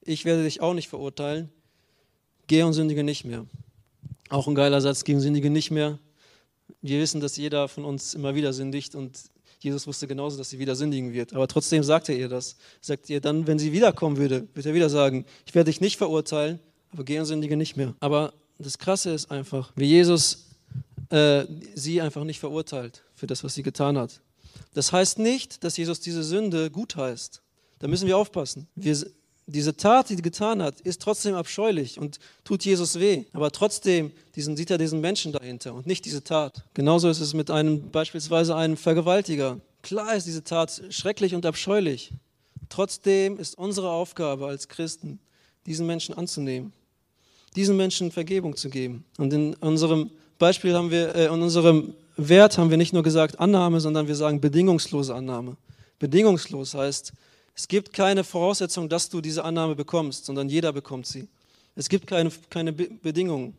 ich 0.00 0.24
werde 0.24 0.44
dich 0.44 0.60
auch 0.60 0.74
nicht 0.74 0.88
verurteilen, 0.88 1.50
geh 2.46 2.62
und 2.62 2.72
sündige 2.72 3.04
nicht 3.04 3.24
mehr. 3.24 3.44
Auch 4.28 4.46
ein 4.48 4.54
geiler 4.54 4.80
Satz, 4.80 5.04
geh 5.04 5.14
und 5.14 5.20
sündige 5.20 5.50
nicht 5.50 5.70
mehr. 5.70 5.98
Wir 6.80 7.00
wissen, 7.00 7.20
dass 7.20 7.36
jeder 7.36 7.68
von 7.68 7.84
uns 7.84 8.14
immer 8.14 8.34
wieder 8.34 8.52
sündigt 8.52 8.94
und 8.94 9.18
Jesus 9.66 9.86
wusste 9.86 10.06
genauso, 10.06 10.38
dass 10.38 10.48
sie 10.50 10.60
wieder 10.60 10.76
sündigen 10.76 11.12
wird. 11.12 11.34
Aber 11.34 11.48
trotzdem 11.48 11.82
sagt 11.82 12.08
er 12.08 12.16
ihr 12.16 12.28
das. 12.28 12.56
Sagt 12.80 13.10
ihr 13.10 13.20
dann, 13.20 13.48
wenn 13.48 13.58
sie 13.58 13.72
wiederkommen 13.72 14.16
würde, 14.16 14.46
wird 14.54 14.64
er 14.64 14.74
wieder 14.74 14.88
sagen, 14.88 15.26
ich 15.44 15.54
werde 15.56 15.70
dich 15.70 15.80
nicht 15.80 15.96
verurteilen, 15.96 16.60
aber 16.92 17.04
geh 17.04 17.18
und 17.18 17.26
sündige 17.26 17.56
nicht 17.56 17.76
mehr. 17.76 17.94
Aber 17.98 18.32
das 18.58 18.78
Krasse 18.78 19.10
ist 19.10 19.28
einfach, 19.30 19.72
wie 19.74 19.86
Jesus 19.86 20.46
äh, 21.10 21.44
sie 21.74 22.00
einfach 22.00 22.22
nicht 22.22 22.38
verurteilt 22.38 23.02
für 23.14 23.26
das, 23.26 23.42
was 23.42 23.54
sie 23.54 23.64
getan 23.64 23.98
hat. 23.98 24.20
Das 24.72 24.92
heißt 24.92 25.18
nicht, 25.18 25.64
dass 25.64 25.76
Jesus 25.76 25.98
diese 25.98 26.22
Sünde 26.22 26.70
gut 26.70 26.94
heißt. 26.94 27.42
Da 27.80 27.88
müssen 27.88 28.06
wir 28.06 28.16
aufpassen. 28.16 28.68
Wir, 28.76 28.96
diese 29.46 29.76
Tat, 29.76 30.10
die 30.10 30.16
sie 30.16 30.22
getan 30.22 30.60
hat, 30.60 30.80
ist 30.80 31.00
trotzdem 31.00 31.34
abscheulich 31.34 32.00
und 32.00 32.18
tut 32.44 32.64
Jesus 32.64 32.98
weh. 32.98 33.24
Aber 33.32 33.52
trotzdem 33.52 34.10
diesen, 34.34 34.56
sieht 34.56 34.70
er 34.70 34.78
diesen 34.78 35.00
Menschen 35.00 35.32
dahinter 35.32 35.72
und 35.74 35.86
nicht 35.86 36.04
diese 36.04 36.24
Tat. 36.24 36.64
Genauso 36.74 37.08
ist 37.08 37.20
es 37.20 37.32
mit 37.32 37.50
einem 37.50 37.90
beispielsweise 37.90 38.56
einem 38.56 38.76
Vergewaltiger. 38.76 39.60
Klar 39.82 40.16
ist 40.16 40.26
diese 40.26 40.42
Tat 40.42 40.82
schrecklich 40.90 41.34
und 41.34 41.46
abscheulich. 41.46 42.12
Trotzdem 42.68 43.38
ist 43.38 43.56
unsere 43.56 43.90
Aufgabe 43.90 44.46
als 44.46 44.66
Christen, 44.66 45.20
diesen 45.66 45.86
Menschen 45.86 46.16
anzunehmen, 46.16 46.72
diesen 47.54 47.76
Menschen 47.76 48.10
Vergebung 48.10 48.56
zu 48.56 48.68
geben. 48.68 49.04
Und 49.16 49.32
in 49.32 49.54
unserem 49.54 50.10
Beispiel 50.38 50.74
haben 50.74 50.90
wir, 50.90 51.14
äh, 51.14 51.26
in 51.26 51.42
unserem 51.42 51.94
Wert 52.16 52.58
haben 52.58 52.70
wir 52.70 52.76
nicht 52.76 52.92
nur 52.92 53.04
gesagt 53.04 53.38
Annahme, 53.38 53.78
sondern 53.80 54.08
wir 54.08 54.16
sagen 54.16 54.40
bedingungslose 54.40 55.14
Annahme. 55.14 55.56
Bedingungslos 56.00 56.74
heißt, 56.74 57.12
es 57.56 57.66
gibt 57.66 57.94
keine 57.94 58.22
Voraussetzung, 58.22 58.86
dass 58.88 59.08
du 59.08 59.22
diese 59.22 59.42
Annahme 59.42 59.74
bekommst, 59.74 60.26
sondern 60.26 60.50
jeder 60.50 60.74
bekommt 60.74 61.06
sie. 61.06 61.26
Es 61.74 61.88
gibt 61.88 62.06
keine, 62.06 62.30
keine 62.50 62.72
Be 62.72 62.90
Bedingungen. 63.02 63.54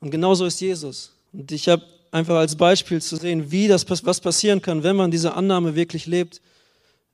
Und 0.00 0.10
genauso 0.10 0.46
ist 0.46 0.60
Jesus. 0.60 1.12
Und 1.32 1.52
ich 1.52 1.68
habe 1.68 1.84
einfach 2.10 2.36
als 2.36 2.56
Beispiel 2.56 3.02
zu 3.02 3.16
sehen, 3.16 3.50
wie 3.50 3.68
das 3.68 3.84
was 3.88 4.20
passieren 4.20 4.62
kann, 4.62 4.82
wenn 4.82 4.96
man 4.96 5.10
diese 5.10 5.34
Annahme 5.34 5.74
wirklich 5.74 6.06
lebt, 6.06 6.40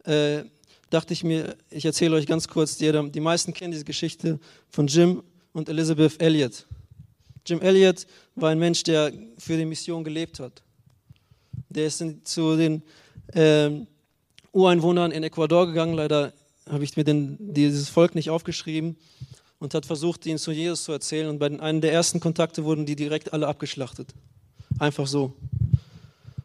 äh, 0.05 0.45
dachte 0.89 1.13
ich 1.13 1.25
mir, 1.25 1.57
ich 1.69 1.85
erzähle 1.85 2.15
euch 2.15 2.27
ganz 2.27 2.47
kurz, 2.47 2.77
die, 2.77 3.11
die 3.11 3.21
meisten 3.21 3.53
kennen 3.53 3.73
diese 3.73 3.85
Geschichte 3.85 4.39
von 4.71 4.87
Jim 4.87 5.25
und 5.53 5.69
Elizabeth 5.69 6.23
Elliot. 6.23 6.65
Jim 7.45 7.61
Elliot 7.61 8.07
war 8.37 8.51
ein 8.51 8.59
Mensch, 8.61 8.85
der 8.85 9.13
für 9.37 9.57
die 9.57 9.65
Mission 9.65 10.05
gelebt 10.05 10.39
hat. 10.39 10.63
Der 11.69 11.87
ist 11.87 12.05
zu 12.23 12.57
den 12.57 12.83
ähm, 13.35 13.89
Ureinwohnern 14.57 15.13
in 15.13 15.23
Ecuador 15.23 15.67
gegangen. 15.67 15.93
Leider 15.93 16.33
habe 16.69 16.83
ich 16.83 16.97
mir 16.97 17.05
den, 17.05 17.37
dieses 17.39 17.91
Volk 17.91 18.15
nicht 18.15 18.31
aufgeschrieben 18.31 18.97
und 19.59 19.75
hat 19.75 19.85
versucht, 19.85 20.25
ihnen 20.25 20.39
zu 20.39 20.51
Jesus 20.51 20.85
zu 20.85 20.93
erzählen. 20.93 21.29
Und 21.29 21.39
bei 21.39 21.47
einem 21.61 21.83
der 21.83 21.93
ersten 21.93 22.21
Kontakte 22.21 22.65
wurden 22.65 22.87
die 22.87 22.97
direkt 22.97 23.35
alle 23.35 23.49
abgeschlachtet. 23.49 24.15
Einfach 24.79 25.07
so. 25.07 25.35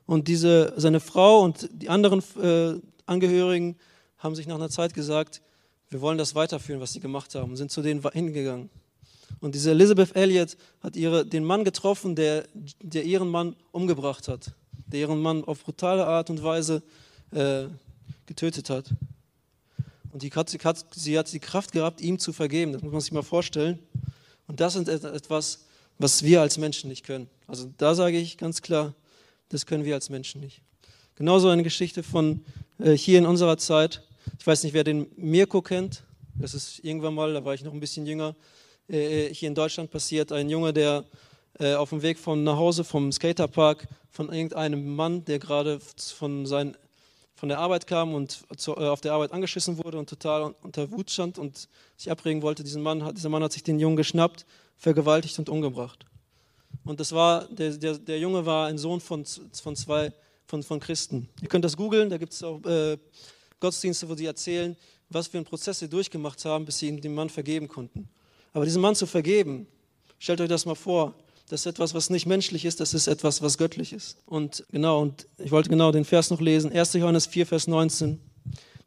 Und 0.06 0.28
diese, 0.28 0.74
seine 0.76 1.00
Frau 1.00 1.42
und 1.42 1.70
die 1.72 1.88
anderen 1.88 2.22
äh, 2.42 2.80
Angehörigen 3.06 3.78
haben 4.18 4.36
sich 4.36 4.46
nach 4.46 4.56
einer 4.56 4.70
Zeit 4.70 4.94
gesagt, 4.94 5.42
wir 5.90 6.02
wollen 6.02 6.18
das 6.18 6.36
weiterführen, 6.36 6.82
was 6.82 6.92
sie 6.92 7.00
gemacht 7.00 7.34
haben, 7.36 7.52
und 7.52 7.58
sind 7.58 7.72
zu 7.72 7.82
denen 7.82 8.04
hingegangen. 8.12 8.70
Und 9.40 9.56
diese 9.56 9.72
Elizabeth 9.72 10.16
Elliot 10.18 10.58
hat 10.82 10.98
ihre, 10.98 11.26
den 11.26 11.46
Mann 11.46 11.64
getroffen, 11.64 12.16
der, 12.16 12.46
der 12.82 13.04
ihren 13.04 13.30
Mann 13.30 13.56
umgebracht 13.72 14.28
hat, 14.28 14.54
der 14.88 15.00
ihren 15.00 15.22
Mann 15.22 15.46
auf 15.46 15.64
brutale 15.64 16.06
Art 16.06 16.30
und 16.30 16.44
Weise 16.44 16.84
äh, 17.32 17.68
getötet 18.32 18.70
hat. 18.70 18.86
Und 20.14 20.24
die 20.24 20.32
hat, 20.32 20.54
hat, 20.64 20.86
sie 20.96 21.20
hat 21.20 21.32
die 21.34 21.40
Kraft 21.40 21.74
gehabt, 21.74 22.00
ihm 22.00 22.18
zu 22.18 22.32
vergeben. 22.32 22.72
Das 22.72 22.82
muss 22.82 22.92
man 22.94 23.02
sich 23.02 23.12
mal 23.12 23.24
vorstellen. 23.24 23.80
Und 24.48 24.62
das 24.62 24.76
ist 24.76 24.88
etwas, 24.88 25.66
was 25.98 26.24
wir 26.24 26.40
als 26.40 26.58
Menschen 26.58 26.90
nicht 26.90 27.06
können. 27.06 27.30
Also 27.48 27.70
da 27.78 27.94
sage 27.94 28.18
ich 28.18 28.38
ganz 28.38 28.62
klar, 28.62 28.94
das 29.50 29.66
können 29.66 29.84
wir 29.84 29.96
als 29.96 30.10
Menschen 30.10 30.40
nicht. 30.40 30.62
Genauso 31.16 31.50
eine 31.50 31.64
Geschichte 31.64 32.04
von 32.04 32.42
äh, 32.80 32.94
hier 32.94 33.20
in 33.20 33.26
unserer 33.26 33.58
Zeit. 33.58 34.02
Ich 34.40 34.48
weiß 34.48 34.64
nicht, 34.64 34.74
wer 34.74 34.86
den 34.86 35.08
Mirko 35.18 35.62
kennt. 35.62 36.04
Das 36.36 36.54
ist 36.54 36.80
irgendwann 36.80 37.14
mal, 37.14 37.34
da 37.34 37.44
war 37.44 37.54
ich 37.54 37.64
noch 37.64 37.74
ein 37.74 37.82
bisschen 37.82 38.06
jünger, 38.06 38.36
äh, 38.88 39.28
hier 39.34 39.50
in 39.50 39.56
Deutschland 39.56 39.92
passiert. 39.92 40.32
Ein 40.32 40.50
Junge, 40.50 40.72
der 40.72 41.04
äh, 41.60 41.74
auf 41.74 41.90
dem 41.90 42.02
Weg 42.02 42.18
von 42.18 42.46
nach 42.46 42.56
Hause 42.56 42.86
vom 42.86 43.12
Skaterpark 43.12 43.88
von 44.10 44.32
irgendeinem 44.32 44.96
Mann, 44.96 45.26
der 45.26 45.40
gerade 45.40 45.80
von, 46.18 46.46
sein, 46.46 46.78
von 47.36 47.50
der 47.50 47.60
Arbeit 47.60 47.88
kam 47.88 48.14
und 48.14 48.44
zu, 48.58 48.76
äh, 48.76 48.88
auf 48.88 49.02
der 49.02 49.14
Arbeit 49.14 49.32
angeschissen 49.32 49.84
wurde 49.84 49.98
und 49.98 50.10
total 50.10 50.56
unter 50.62 50.92
Wut 50.92 51.10
stand 51.10 51.38
und 51.38 51.68
sich 51.98 52.12
abregen 52.12 52.42
wollte. 52.42 52.64
Diesen 52.64 52.84
Mann 52.84 53.04
hat, 53.04 53.18
dieser 53.18 53.30
Mann 53.30 53.44
hat 53.44 53.52
sich 53.52 53.64
den 53.64 53.80
Jungen 53.80 53.96
geschnappt, 53.96 54.46
vergewaltigt 54.78 55.38
und 55.40 55.50
umgebracht. 55.50 56.06
Und 56.84 57.00
das 57.00 57.12
war, 57.12 57.46
der, 57.46 57.72
der, 57.78 57.98
der 57.98 58.20
Junge 58.20 58.46
war 58.46 58.68
ein 58.68 58.78
Sohn 58.78 59.02
von, 59.02 59.26
von 59.26 59.76
zwei 59.76 60.14
von, 60.52 60.64
von 60.64 60.82
Christen. 60.82 61.30
Ihr 61.42 61.48
könnt 61.48 61.64
das 61.64 61.78
googeln, 61.78 62.10
da 62.10 62.18
gibt 62.18 62.34
es 62.34 62.44
auch 62.44 62.62
äh, 62.66 62.98
Gottesdienste, 63.62 64.10
wo 64.10 64.16
sie 64.16 64.26
erzählen, 64.26 64.76
was 65.10 65.28
für 65.28 65.38
einen 65.38 65.46
Prozess 65.46 65.80
sie 65.80 65.88
durchgemacht 65.88 66.44
haben, 66.44 66.66
bis 66.66 66.80
sie 66.80 66.90
ihm 66.90 67.00
den 67.00 67.16
Mann 67.16 67.30
vergeben 67.30 67.70
konnten. 67.70 68.10
Aber 68.52 68.66
diesem 68.66 68.82
Mann 68.82 68.94
zu 68.94 69.06
vergeben, 69.06 69.66
stellt 70.20 70.42
euch 70.42 70.50
das 70.50 70.66
mal 70.66 70.76
vor, 70.76 71.14
das 71.52 71.62
ist 71.62 71.66
etwas, 71.66 71.94
was 71.94 72.10
nicht 72.10 72.26
menschlich 72.26 72.64
ist, 72.64 72.80
das 72.80 72.94
ist 72.94 73.08
etwas, 73.08 73.42
was 73.42 73.58
göttlich 73.58 73.92
ist. 73.92 74.18
Und 74.26 74.64
genau, 74.72 75.02
und 75.02 75.28
ich 75.38 75.52
wollte 75.52 75.70
genau 75.70 75.92
den 75.92 76.06
Vers 76.06 76.30
noch 76.30 76.40
lesen, 76.40 76.72
1. 76.72 76.94
Johannes 76.94 77.26
4, 77.26 77.46
Vers 77.46 77.68
19. 77.68 78.22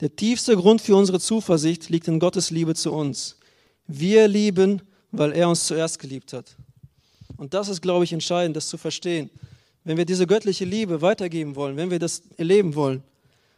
Der 0.00 0.16
tiefste 0.16 0.56
Grund 0.56 0.80
für 0.80 0.96
unsere 0.96 1.20
Zuversicht 1.20 1.90
liegt 1.90 2.08
in 2.08 2.18
Gottes 2.18 2.50
Liebe 2.50 2.74
zu 2.74 2.90
uns. 2.90 3.36
Wir 3.86 4.28
lieben, 4.28 4.80
weil 5.12 5.32
er 5.32 5.50
uns 5.50 5.66
zuerst 5.66 5.98
geliebt 5.98 6.32
hat. 6.32 6.56
Und 7.36 7.52
das 7.52 7.68
ist, 7.68 7.82
glaube 7.82 8.04
ich, 8.04 8.14
entscheidend, 8.14 8.56
das 8.56 8.68
zu 8.68 8.78
verstehen. 8.78 9.28
Wenn 9.84 9.98
wir 9.98 10.06
diese 10.06 10.26
göttliche 10.26 10.64
Liebe 10.64 11.02
weitergeben 11.02 11.56
wollen, 11.56 11.76
wenn 11.76 11.90
wir 11.90 11.98
das 11.98 12.22
erleben 12.38 12.74
wollen, 12.74 13.02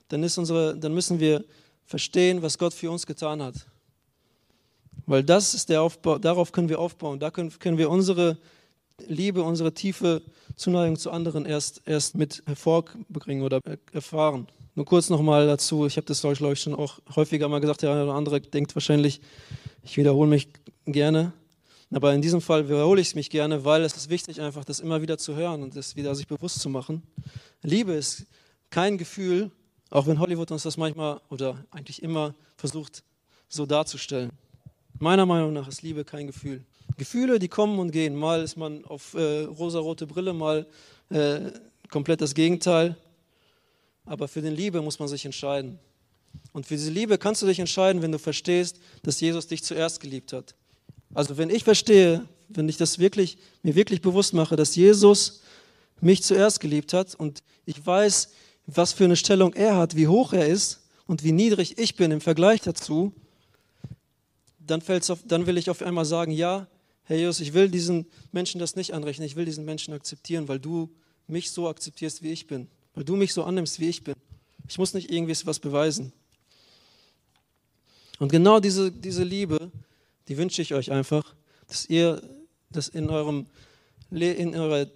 dann, 0.08 0.24
ist 0.24 0.36
unsere, 0.36 0.76
dann 0.76 0.92
müssen 0.92 1.20
wir 1.20 1.44
verstehen, 1.84 2.42
was 2.42 2.58
Gott 2.58 2.74
für 2.74 2.90
uns 2.90 3.06
getan 3.06 3.40
hat. 3.40 3.54
Weil 5.06 5.22
das 5.22 5.54
ist 5.54 5.68
der 5.68 5.80
Aufbau, 5.82 6.18
darauf 6.18 6.50
können 6.50 6.68
wir 6.68 6.80
aufbauen, 6.80 7.20
da 7.20 7.30
können, 7.30 7.56
können 7.60 7.78
wir 7.78 7.88
unsere 7.88 8.36
Liebe, 9.06 9.42
unsere 9.42 9.74
tiefe 9.74 10.22
Zuneigung 10.56 10.96
zu 10.96 11.10
anderen 11.10 11.44
erst, 11.44 11.82
erst 11.86 12.16
mit 12.16 12.42
hervorbringen 12.46 13.44
oder 13.44 13.60
erfahren. 13.92 14.46
Nur 14.74 14.86
kurz 14.86 15.10
nochmal 15.10 15.46
dazu, 15.46 15.86
ich 15.86 15.96
habe 15.96 16.06
das 16.06 16.20
glaube 16.20 16.52
ich 16.52 16.60
schon 16.60 16.74
auch 16.74 16.98
häufiger 17.14 17.48
mal 17.48 17.60
gesagt, 17.60 17.82
der 17.82 17.92
eine 17.92 18.04
oder 18.04 18.14
andere 18.14 18.40
denkt 18.40 18.74
wahrscheinlich, 18.74 19.20
ich 19.82 19.96
wiederhole 19.96 20.28
mich 20.28 20.48
gerne, 20.84 21.32
aber 21.90 22.12
in 22.14 22.22
diesem 22.22 22.40
Fall 22.40 22.68
wiederhole 22.68 23.00
ich 23.00 23.08
es 23.08 23.14
mich 23.14 23.30
gerne, 23.30 23.64
weil 23.64 23.82
es 23.82 23.96
ist 23.96 24.10
wichtig 24.10 24.40
einfach, 24.40 24.64
das 24.64 24.80
immer 24.80 25.02
wieder 25.02 25.18
zu 25.18 25.36
hören 25.36 25.62
und 25.62 25.76
das 25.76 25.96
wieder 25.96 26.14
sich 26.14 26.26
bewusst 26.26 26.60
zu 26.60 26.68
machen. 26.68 27.02
Liebe 27.62 27.92
ist 27.92 28.26
kein 28.70 28.98
Gefühl, 28.98 29.50
auch 29.90 30.06
wenn 30.06 30.18
Hollywood 30.18 30.50
uns 30.50 30.64
das 30.64 30.76
manchmal 30.76 31.20
oder 31.30 31.64
eigentlich 31.70 32.02
immer 32.02 32.34
versucht 32.56 33.02
so 33.48 33.66
darzustellen. 33.66 34.30
Meiner 34.98 35.26
Meinung 35.26 35.52
nach 35.52 35.68
ist 35.68 35.82
Liebe 35.82 36.04
kein 36.04 36.26
Gefühl. 36.26 36.64
Gefühle, 36.96 37.38
die 37.38 37.48
kommen 37.48 37.78
und 37.78 37.90
gehen. 37.90 38.14
Mal 38.14 38.42
ist 38.42 38.56
man 38.56 38.84
auf 38.84 39.14
äh, 39.14 39.42
rosarote 39.42 40.06
Brille, 40.06 40.32
mal 40.32 40.66
äh, 41.10 41.40
komplett 41.90 42.20
das 42.20 42.34
Gegenteil. 42.34 42.96
Aber 44.04 44.28
für 44.28 44.40
den 44.40 44.54
Liebe 44.54 44.80
muss 44.82 44.98
man 44.98 45.08
sich 45.08 45.24
entscheiden. 45.24 45.78
Und 46.52 46.66
für 46.66 46.74
diese 46.74 46.90
Liebe 46.90 47.18
kannst 47.18 47.42
du 47.42 47.46
dich 47.46 47.58
entscheiden, 47.58 48.02
wenn 48.02 48.12
du 48.12 48.18
verstehst, 48.18 48.80
dass 49.02 49.20
Jesus 49.20 49.46
dich 49.46 49.62
zuerst 49.62 50.00
geliebt 50.00 50.32
hat. 50.32 50.54
Also 51.14 51.36
wenn 51.36 51.50
ich 51.50 51.64
verstehe, 51.64 52.26
wenn 52.48 52.68
ich 52.68 52.76
das 52.76 52.98
wirklich, 52.98 53.38
mir 53.62 53.74
wirklich 53.74 54.00
bewusst 54.00 54.32
mache, 54.34 54.56
dass 54.56 54.76
Jesus 54.76 55.42
mich 56.00 56.22
zuerst 56.22 56.60
geliebt 56.60 56.92
hat 56.92 57.14
und 57.14 57.42
ich 57.64 57.84
weiß, 57.84 58.30
was 58.66 58.92
für 58.92 59.04
eine 59.04 59.16
Stellung 59.16 59.54
er 59.54 59.76
hat, 59.76 59.96
wie 59.96 60.08
hoch 60.08 60.32
er 60.32 60.46
ist 60.46 60.82
und 61.06 61.24
wie 61.24 61.32
niedrig 61.32 61.78
ich 61.78 61.96
bin 61.96 62.10
im 62.10 62.20
Vergleich 62.20 62.60
dazu, 62.60 63.12
dann, 64.58 64.82
auf, 65.08 65.20
dann 65.26 65.46
will 65.46 65.56
ich 65.56 65.70
auf 65.70 65.82
einmal 65.82 66.04
sagen, 66.04 66.32
ja, 66.32 66.66
Herr 67.06 67.16
Jesus, 67.16 67.40
ich 67.40 67.54
will 67.54 67.68
diesen 67.68 68.06
Menschen 68.32 68.58
das 68.58 68.76
nicht 68.76 68.92
anrechnen, 68.92 69.26
ich 69.26 69.36
will 69.36 69.44
diesen 69.44 69.64
Menschen 69.64 69.94
akzeptieren, 69.94 70.48
weil 70.48 70.60
du 70.60 70.90
mich 71.26 71.50
so 71.50 71.68
akzeptierst, 71.68 72.22
wie 72.22 72.32
ich 72.32 72.46
bin, 72.46 72.68
weil 72.94 73.04
du 73.04 73.16
mich 73.16 73.32
so 73.32 73.44
annimmst, 73.44 73.80
wie 73.80 73.88
ich 73.88 74.04
bin. 74.04 74.14
Ich 74.68 74.78
muss 74.78 74.94
nicht 74.94 75.10
irgendwie 75.10 75.36
was 75.44 75.58
beweisen. 75.58 76.12
Und 78.18 78.30
genau 78.30 78.60
diese, 78.60 78.90
diese 78.90 79.22
Liebe, 79.22 79.70
die 80.28 80.36
wünsche 80.36 80.62
ich 80.62 80.74
euch 80.74 80.90
einfach, 80.90 81.34
dass 81.68 81.88
ihr 81.88 82.22
das 82.70 82.88
in 82.88 83.08
eurem 83.08 83.46
in, 84.10 84.54
eurer, 84.54 84.86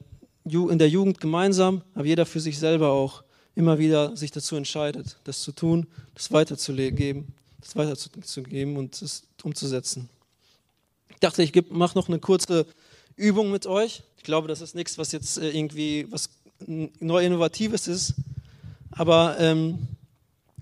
in 0.45 0.79
der 0.79 0.89
Jugend 0.89 1.21
gemeinsam, 1.21 1.83
aber 1.95 2.07
jeder 2.07 2.27
für 2.27 2.41
sich 2.41 2.59
selber 2.59 2.91
auch 2.91 3.23
immer 3.55 3.79
wieder 3.79 4.17
sich 4.17 4.31
dazu 4.31 4.57
entscheidet, 4.57 5.19
das 5.25 5.43
zu 5.43 5.53
tun, 5.53 5.87
das 6.15 6.31
weiterzugeben, 6.33 7.35
das 7.61 7.77
weiterzugeben 7.77 8.77
und 8.77 9.01
es 9.03 9.25
umzusetzen. 9.43 10.09
Ich 11.21 11.29
dachte, 11.29 11.43
ich 11.43 11.53
mache 11.71 11.99
noch 11.99 12.09
eine 12.09 12.19
kurze 12.19 12.65
Übung 13.15 13.51
mit 13.51 13.67
euch. 13.67 14.05
Ich 14.17 14.23
glaube, 14.23 14.49
das 14.49 14.63
ist 14.63 14.75
nichts, 14.75 14.97
was 14.97 15.13
jetzt 15.13 15.37
äh, 15.37 15.51
irgendwie 15.51 16.07
was 16.11 16.31
neu 16.67 17.23
Innovatives 17.23 17.89
ist, 17.89 18.15
aber 18.91 19.37
ähm, 19.39 19.87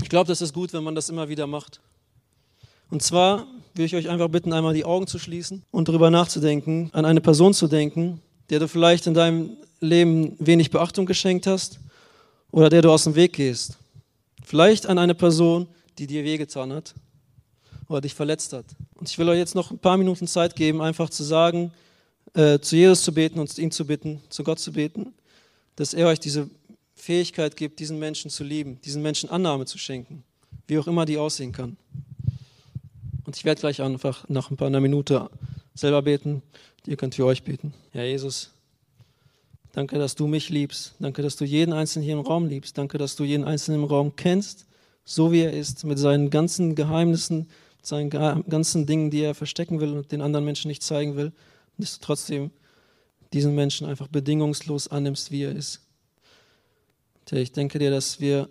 ich 0.02 0.08
glaube, 0.08 0.26
das 0.26 0.42
ist 0.42 0.52
gut, 0.52 0.72
wenn 0.72 0.82
man 0.82 0.96
das 0.96 1.10
immer 1.10 1.28
wieder 1.28 1.46
macht. 1.46 1.80
Und 2.90 3.04
zwar 3.04 3.46
würde 3.74 3.84
ich 3.84 3.94
euch 3.94 4.08
einfach 4.08 4.26
bitten, 4.26 4.52
einmal 4.52 4.74
die 4.74 4.84
Augen 4.84 5.06
zu 5.06 5.20
schließen 5.20 5.62
und 5.70 5.86
darüber 5.86 6.10
nachzudenken, 6.10 6.90
an 6.92 7.04
eine 7.04 7.20
Person 7.20 7.54
zu 7.54 7.68
denken, 7.68 8.20
der 8.50 8.58
du 8.58 8.66
vielleicht 8.66 9.06
in 9.06 9.14
deinem 9.14 9.58
Leben 9.78 10.34
wenig 10.40 10.72
Beachtung 10.72 11.06
geschenkt 11.06 11.46
hast 11.46 11.78
oder 12.50 12.68
der 12.68 12.82
du 12.82 12.90
aus 12.90 13.04
dem 13.04 13.14
Weg 13.14 13.34
gehst. 13.34 13.78
Vielleicht 14.44 14.86
an 14.86 14.98
eine 14.98 15.14
Person, 15.14 15.68
die 15.98 16.08
dir 16.08 16.24
wehgetan 16.24 16.72
hat 16.72 16.94
oder 17.88 18.02
dich 18.02 18.14
verletzt 18.14 18.52
hat. 18.52 18.66
Und 18.94 19.08
ich 19.08 19.18
will 19.18 19.28
euch 19.28 19.38
jetzt 19.38 19.54
noch 19.54 19.70
ein 19.70 19.78
paar 19.78 19.96
Minuten 19.96 20.26
Zeit 20.26 20.54
geben, 20.54 20.80
einfach 20.80 21.10
zu 21.10 21.24
sagen, 21.24 21.72
äh, 22.34 22.58
zu 22.58 22.76
Jesus 22.76 23.02
zu 23.02 23.12
beten 23.12 23.38
und 23.38 23.56
ihn 23.58 23.70
zu 23.70 23.86
bitten, 23.86 24.20
zu 24.28 24.44
Gott 24.44 24.58
zu 24.58 24.72
beten, 24.72 25.14
dass 25.76 25.94
er 25.94 26.08
euch 26.08 26.20
diese 26.20 26.50
Fähigkeit 26.94 27.56
gibt, 27.56 27.80
diesen 27.80 27.98
Menschen 27.98 28.30
zu 28.30 28.44
lieben, 28.44 28.80
diesen 28.82 29.02
Menschen 29.02 29.30
Annahme 29.30 29.64
zu 29.64 29.78
schenken, 29.78 30.24
wie 30.66 30.78
auch 30.78 30.86
immer 30.86 31.06
die 31.06 31.16
aussehen 31.16 31.52
kann. 31.52 31.76
Und 33.24 33.36
ich 33.36 33.44
werde 33.44 33.60
gleich 33.60 33.80
einfach 33.82 34.28
nach 34.28 34.50
ein 34.50 34.56
paar 34.56 34.68
einer 34.68 34.80
Minute 34.80 35.30
selber 35.74 36.02
beten. 36.02 36.42
Ihr 36.86 36.96
könnt 36.96 37.14
für 37.14 37.24
euch 37.24 37.42
beten. 37.42 37.74
Herr 37.92 38.04
Jesus, 38.04 38.50
danke, 39.72 39.98
dass 39.98 40.14
du 40.14 40.26
mich 40.26 40.48
liebst. 40.48 40.94
Danke, 40.98 41.22
dass 41.22 41.36
du 41.36 41.44
jeden 41.44 41.72
Einzelnen 41.72 42.04
hier 42.04 42.14
im 42.14 42.20
Raum 42.20 42.46
liebst. 42.46 42.76
Danke, 42.76 42.98
dass 42.98 43.16
du 43.16 43.24
jeden 43.24 43.44
Einzelnen 43.44 43.82
im 43.82 43.86
Raum 43.86 44.16
kennst, 44.16 44.66
so 45.04 45.30
wie 45.30 45.40
er 45.40 45.52
ist, 45.52 45.84
mit 45.84 45.98
seinen 45.98 46.30
ganzen 46.30 46.74
Geheimnissen, 46.74 47.48
seinen 47.82 48.10
ganzen 48.10 48.86
Dingen, 48.86 49.10
die 49.10 49.22
er 49.22 49.34
verstecken 49.34 49.80
will 49.80 49.92
und 49.92 50.12
den 50.12 50.20
anderen 50.20 50.44
Menschen 50.44 50.68
nicht 50.68 50.82
zeigen 50.82 51.16
will. 51.16 51.26
Und 51.26 51.34
dass 51.78 51.98
du 51.98 52.04
trotzdem 52.04 52.50
diesen 53.32 53.54
Menschen 53.54 53.86
einfach 53.86 54.08
bedingungslos 54.08 54.88
annimmst, 54.88 55.30
wie 55.30 55.44
er 55.44 55.52
ist. 55.52 55.80
Und 57.30 57.38
ich 57.38 57.52
denke 57.52 57.78
dir, 57.78 57.90
dass 57.90 58.20
wir, 58.20 58.48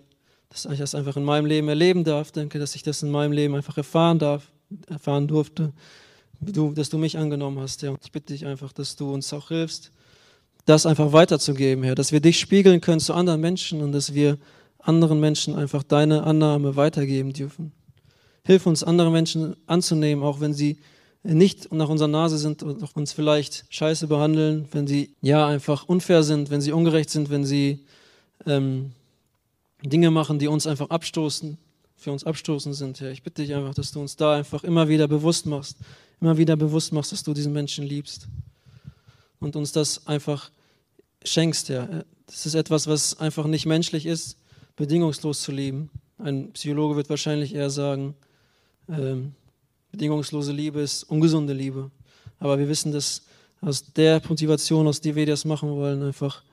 dass 0.50 0.66
ich 0.66 0.80
das 0.80 0.96
einfach 0.96 1.18
in 1.18 1.24
meinem 1.24 1.46
Leben 1.46 1.68
erleben 1.68 2.04
darf. 2.04 2.32
Danke, 2.32 2.60
dass 2.60 2.76
ich 2.76 2.84
das 2.84 3.04
in 3.04 3.12
meinem 3.12 3.32
Leben 3.32 3.56
einfach 3.56 3.78
erfahren 3.78 4.20
darf 4.20 4.52
erfahren 4.88 5.28
durfte, 5.28 5.74
du, 6.40 6.72
dass 6.74 6.90
du 6.90 6.98
mich 6.98 7.18
angenommen 7.18 7.60
hast, 7.60 7.82
Herr. 7.84 7.92
Und 7.92 8.00
ich 8.04 8.12
bitte 8.12 8.34
dich 8.34 8.46
einfach, 8.46 8.74
dass 8.74 8.96
du 8.96 9.14
uns 9.14 9.32
auch 9.34 9.50
hilfst, 9.50 9.92
das 10.66 10.86
einfach 10.86 11.14
weiterzugeben, 11.14 11.84
Herr, 11.84 11.96
dass 11.96 12.12
wir 12.12 12.20
dich 12.20 12.40
spiegeln 12.40 12.82
können 12.82 13.00
zu 13.00 13.14
anderen 13.14 13.42
Menschen 13.42 13.82
und 13.82 13.92
dass 13.92 14.14
wir 14.14 14.38
anderen 14.80 15.20
Menschen 15.20 15.56
einfach 15.56 15.84
deine 15.84 16.24
Annahme 16.24 16.76
weitergeben 16.76 17.34
dürfen. 17.34 17.72
Hilf 18.48 18.66
uns, 18.66 18.82
andere 18.82 19.12
Menschen 19.12 19.58
anzunehmen, 19.66 20.24
auch 20.24 20.40
wenn 20.40 20.54
sie 20.54 20.78
nicht 21.22 21.74
nach 21.74 21.90
unserer 21.90 22.08
Nase 22.08 22.38
sind 22.38 22.64
und 22.64 22.96
uns 22.96 23.12
vielleicht 23.12 23.66
scheiße 23.68 24.08
behandeln, 24.08 24.70
wenn 24.72 24.88
sie 24.88 25.14
ja 25.22 25.46
einfach 25.46 25.84
unfair 25.90 26.24
sind, 26.24 26.50
wenn 26.50 26.62
sie 26.62 26.72
ungerecht 26.72 27.10
sind, 27.10 27.30
wenn 27.30 27.44
sie 27.44 27.84
ähm, 28.46 28.94
Dinge 29.84 30.12
machen, 30.12 30.40
die 30.40 30.48
uns 30.48 30.66
einfach 30.66 30.90
abstoßen 30.90 31.58
für 31.98 32.14
uns 32.14 32.24
abstoßend 32.24 32.74
sind, 32.74 33.02
Herr. 33.02 33.12
Ich 33.12 33.22
bitte 33.22 33.42
dich 33.42 33.54
einfach, 33.54 33.74
dass 33.74 33.92
du 33.92 34.00
uns 34.00 34.16
da 34.16 34.36
einfach 34.36 34.64
immer 34.64 34.88
wieder 34.88 35.10
bewusst 35.10 35.46
machst, 35.46 35.76
immer 36.22 36.38
wieder 36.38 36.56
bewusst 36.56 36.94
machst, 36.94 37.12
dass 37.12 37.24
du 37.24 37.34
diesen 37.34 37.52
Menschen 37.52 37.86
liebst 37.86 38.30
und 39.42 39.58
uns 39.58 39.74
das 39.74 40.08
einfach 40.08 40.52
schenkst, 41.22 41.68
Herr. 41.68 42.06
Das 42.28 42.46
ist 42.46 42.54
etwas, 42.54 42.88
was 42.88 43.20
einfach 43.20 43.46
nicht 43.46 43.66
menschlich 43.66 44.06
ist, 44.06 44.38
bedingungslos 44.78 45.42
zu 45.42 45.52
lieben. 45.52 45.90
Ein 46.18 46.54
Psychologe 46.54 46.96
wird 46.96 47.10
wahrscheinlich 47.10 47.54
eher 47.54 47.70
sagen, 47.70 48.16
ähm, 48.90 49.34
bedingungslose 49.92 50.52
Liebe 50.52 50.82
ist 50.82 51.04
ungesunde 51.04 51.54
Liebe. 51.54 51.92
Aber 52.40 52.60
wir 52.60 52.68
wissen, 52.68 52.92
dass 52.92 53.24
aus 53.62 53.92
der 53.94 54.22
Motivation, 54.28 54.88
aus 54.88 55.02
der 55.02 55.16
wir 55.16 55.26
das 55.26 55.46
machen 55.46 55.70
wollen, 55.70 56.04
einfach 56.04 56.44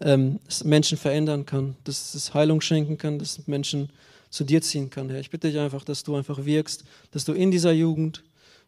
ähm, 0.00 0.38
Menschen 0.64 0.98
verändern 0.98 1.46
kann, 1.46 1.76
dass 1.84 2.14
es 2.14 2.34
Heilung 2.34 2.60
schenken 2.60 2.98
kann, 2.98 3.18
dass 3.18 3.46
Menschen 3.46 3.90
zu 4.30 4.44
dir 4.44 4.62
ziehen 4.62 4.90
kann, 4.90 5.10
Herr. 5.10 5.20
Ich 5.20 5.30
bitte 5.30 5.48
dich 5.48 5.58
einfach, 5.58 5.84
dass 5.84 6.04
du 6.04 6.14
einfach 6.14 6.44
wirkst, 6.44 6.84
dass 7.10 7.24
du 7.24 7.32
in 7.32 7.50
dieser 7.50 7.72
Jugend 7.72 8.22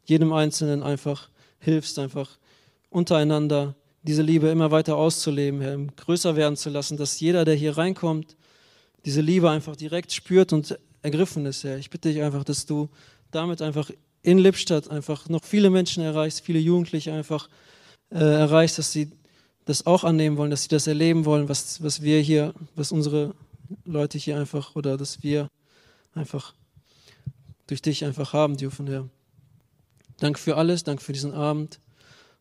jedem 0.04 0.32
Einzelnen 0.32 0.82
einfach 0.82 1.28
hilfst, 1.60 1.98
einfach 1.98 2.38
untereinander 2.90 3.74
diese 4.02 4.22
Liebe 4.22 4.48
immer 4.48 4.70
weiter 4.70 4.96
auszuleben, 4.96 5.60
Herr, 5.60 5.78
größer 5.78 6.34
werden 6.34 6.56
zu 6.56 6.70
lassen, 6.70 6.96
dass 6.96 7.20
jeder, 7.20 7.44
der 7.44 7.54
hier 7.54 7.76
reinkommt, 7.78 8.36
diese 9.04 9.20
Liebe 9.20 9.48
einfach 9.48 9.76
direkt 9.76 10.12
spürt 10.12 10.52
und 10.52 10.76
ergriffen 11.02 11.46
ist, 11.46 11.64
Herr. 11.64 11.78
Ich 11.78 11.90
bitte 11.90 12.12
dich 12.12 12.22
einfach, 12.22 12.44
dass 12.44 12.66
du 12.66 12.88
damit 13.32 13.60
einfach 13.60 13.90
in 14.22 14.38
Lippstadt 14.38 14.88
einfach 14.90 15.28
noch 15.28 15.44
viele 15.44 15.70
Menschen 15.70 16.02
erreichst, 16.02 16.42
viele 16.42 16.60
Jugendliche 16.60 17.12
einfach 17.12 17.48
äh, 18.10 18.18
erreichst, 18.18 18.78
dass 18.78 18.92
sie 18.92 19.10
das 19.64 19.86
auch 19.86 20.04
annehmen 20.04 20.36
wollen, 20.36 20.50
dass 20.50 20.62
sie 20.62 20.68
das 20.68 20.86
erleben 20.86 21.24
wollen, 21.24 21.48
was, 21.48 21.82
was 21.82 22.02
wir 22.02 22.20
hier, 22.20 22.54
was 22.76 22.92
unsere 22.92 23.34
Leute 23.84 24.18
hier 24.18 24.38
einfach 24.38 24.76
oder 24.76 24.96
dass 24.96 25.22
wir 25.22 25.48
einfach 26.14 26.54
durch 27.66 27.82
dich 27.82 28.04
einfach 28.04 28.32
haben 28.32 28.56
dürfen, 28.56 28.86
Herr. 28.86 29.08
Danke 30.18 30.38
für 30.38 30.56
alles, 30.56 30.84
danke 30.84 31.02
für 31.02 31.12
diesen 31.12 31.32
Abend 31.34 31.80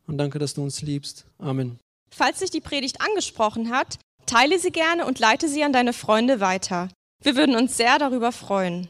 und 0.08 0.18
danke, 0.18 0.40
dass 0.40 0.54
du 0.54 0.64
uns 0.64 0.82
liebst. 0.82 1.26
Amen. 1.40 1.80
Falls 2.14 2.40
dich 2.40 2.52
die 2.52 2.62
Predigt 2.62 3.02
angesprochen 3.02 3.72
hat, 3.72 3.98
teile 4.26 4.60
sie 4.60 4.72
gerne 4.72 5.06
und 5.06 5.20
leite 5.20 5.48
sie 5.48 5.64
an 5.64 5.74
deine 5.74 5.94
Freunde 5.94 6.40
weiter. 6.40 6.90
Wir 7.24 7.36
würden 7.36 7.56
uns 7.56 7.78
sehr 7.78 7.98
darüber 7.98 8.32
freuen. 8.32 8.90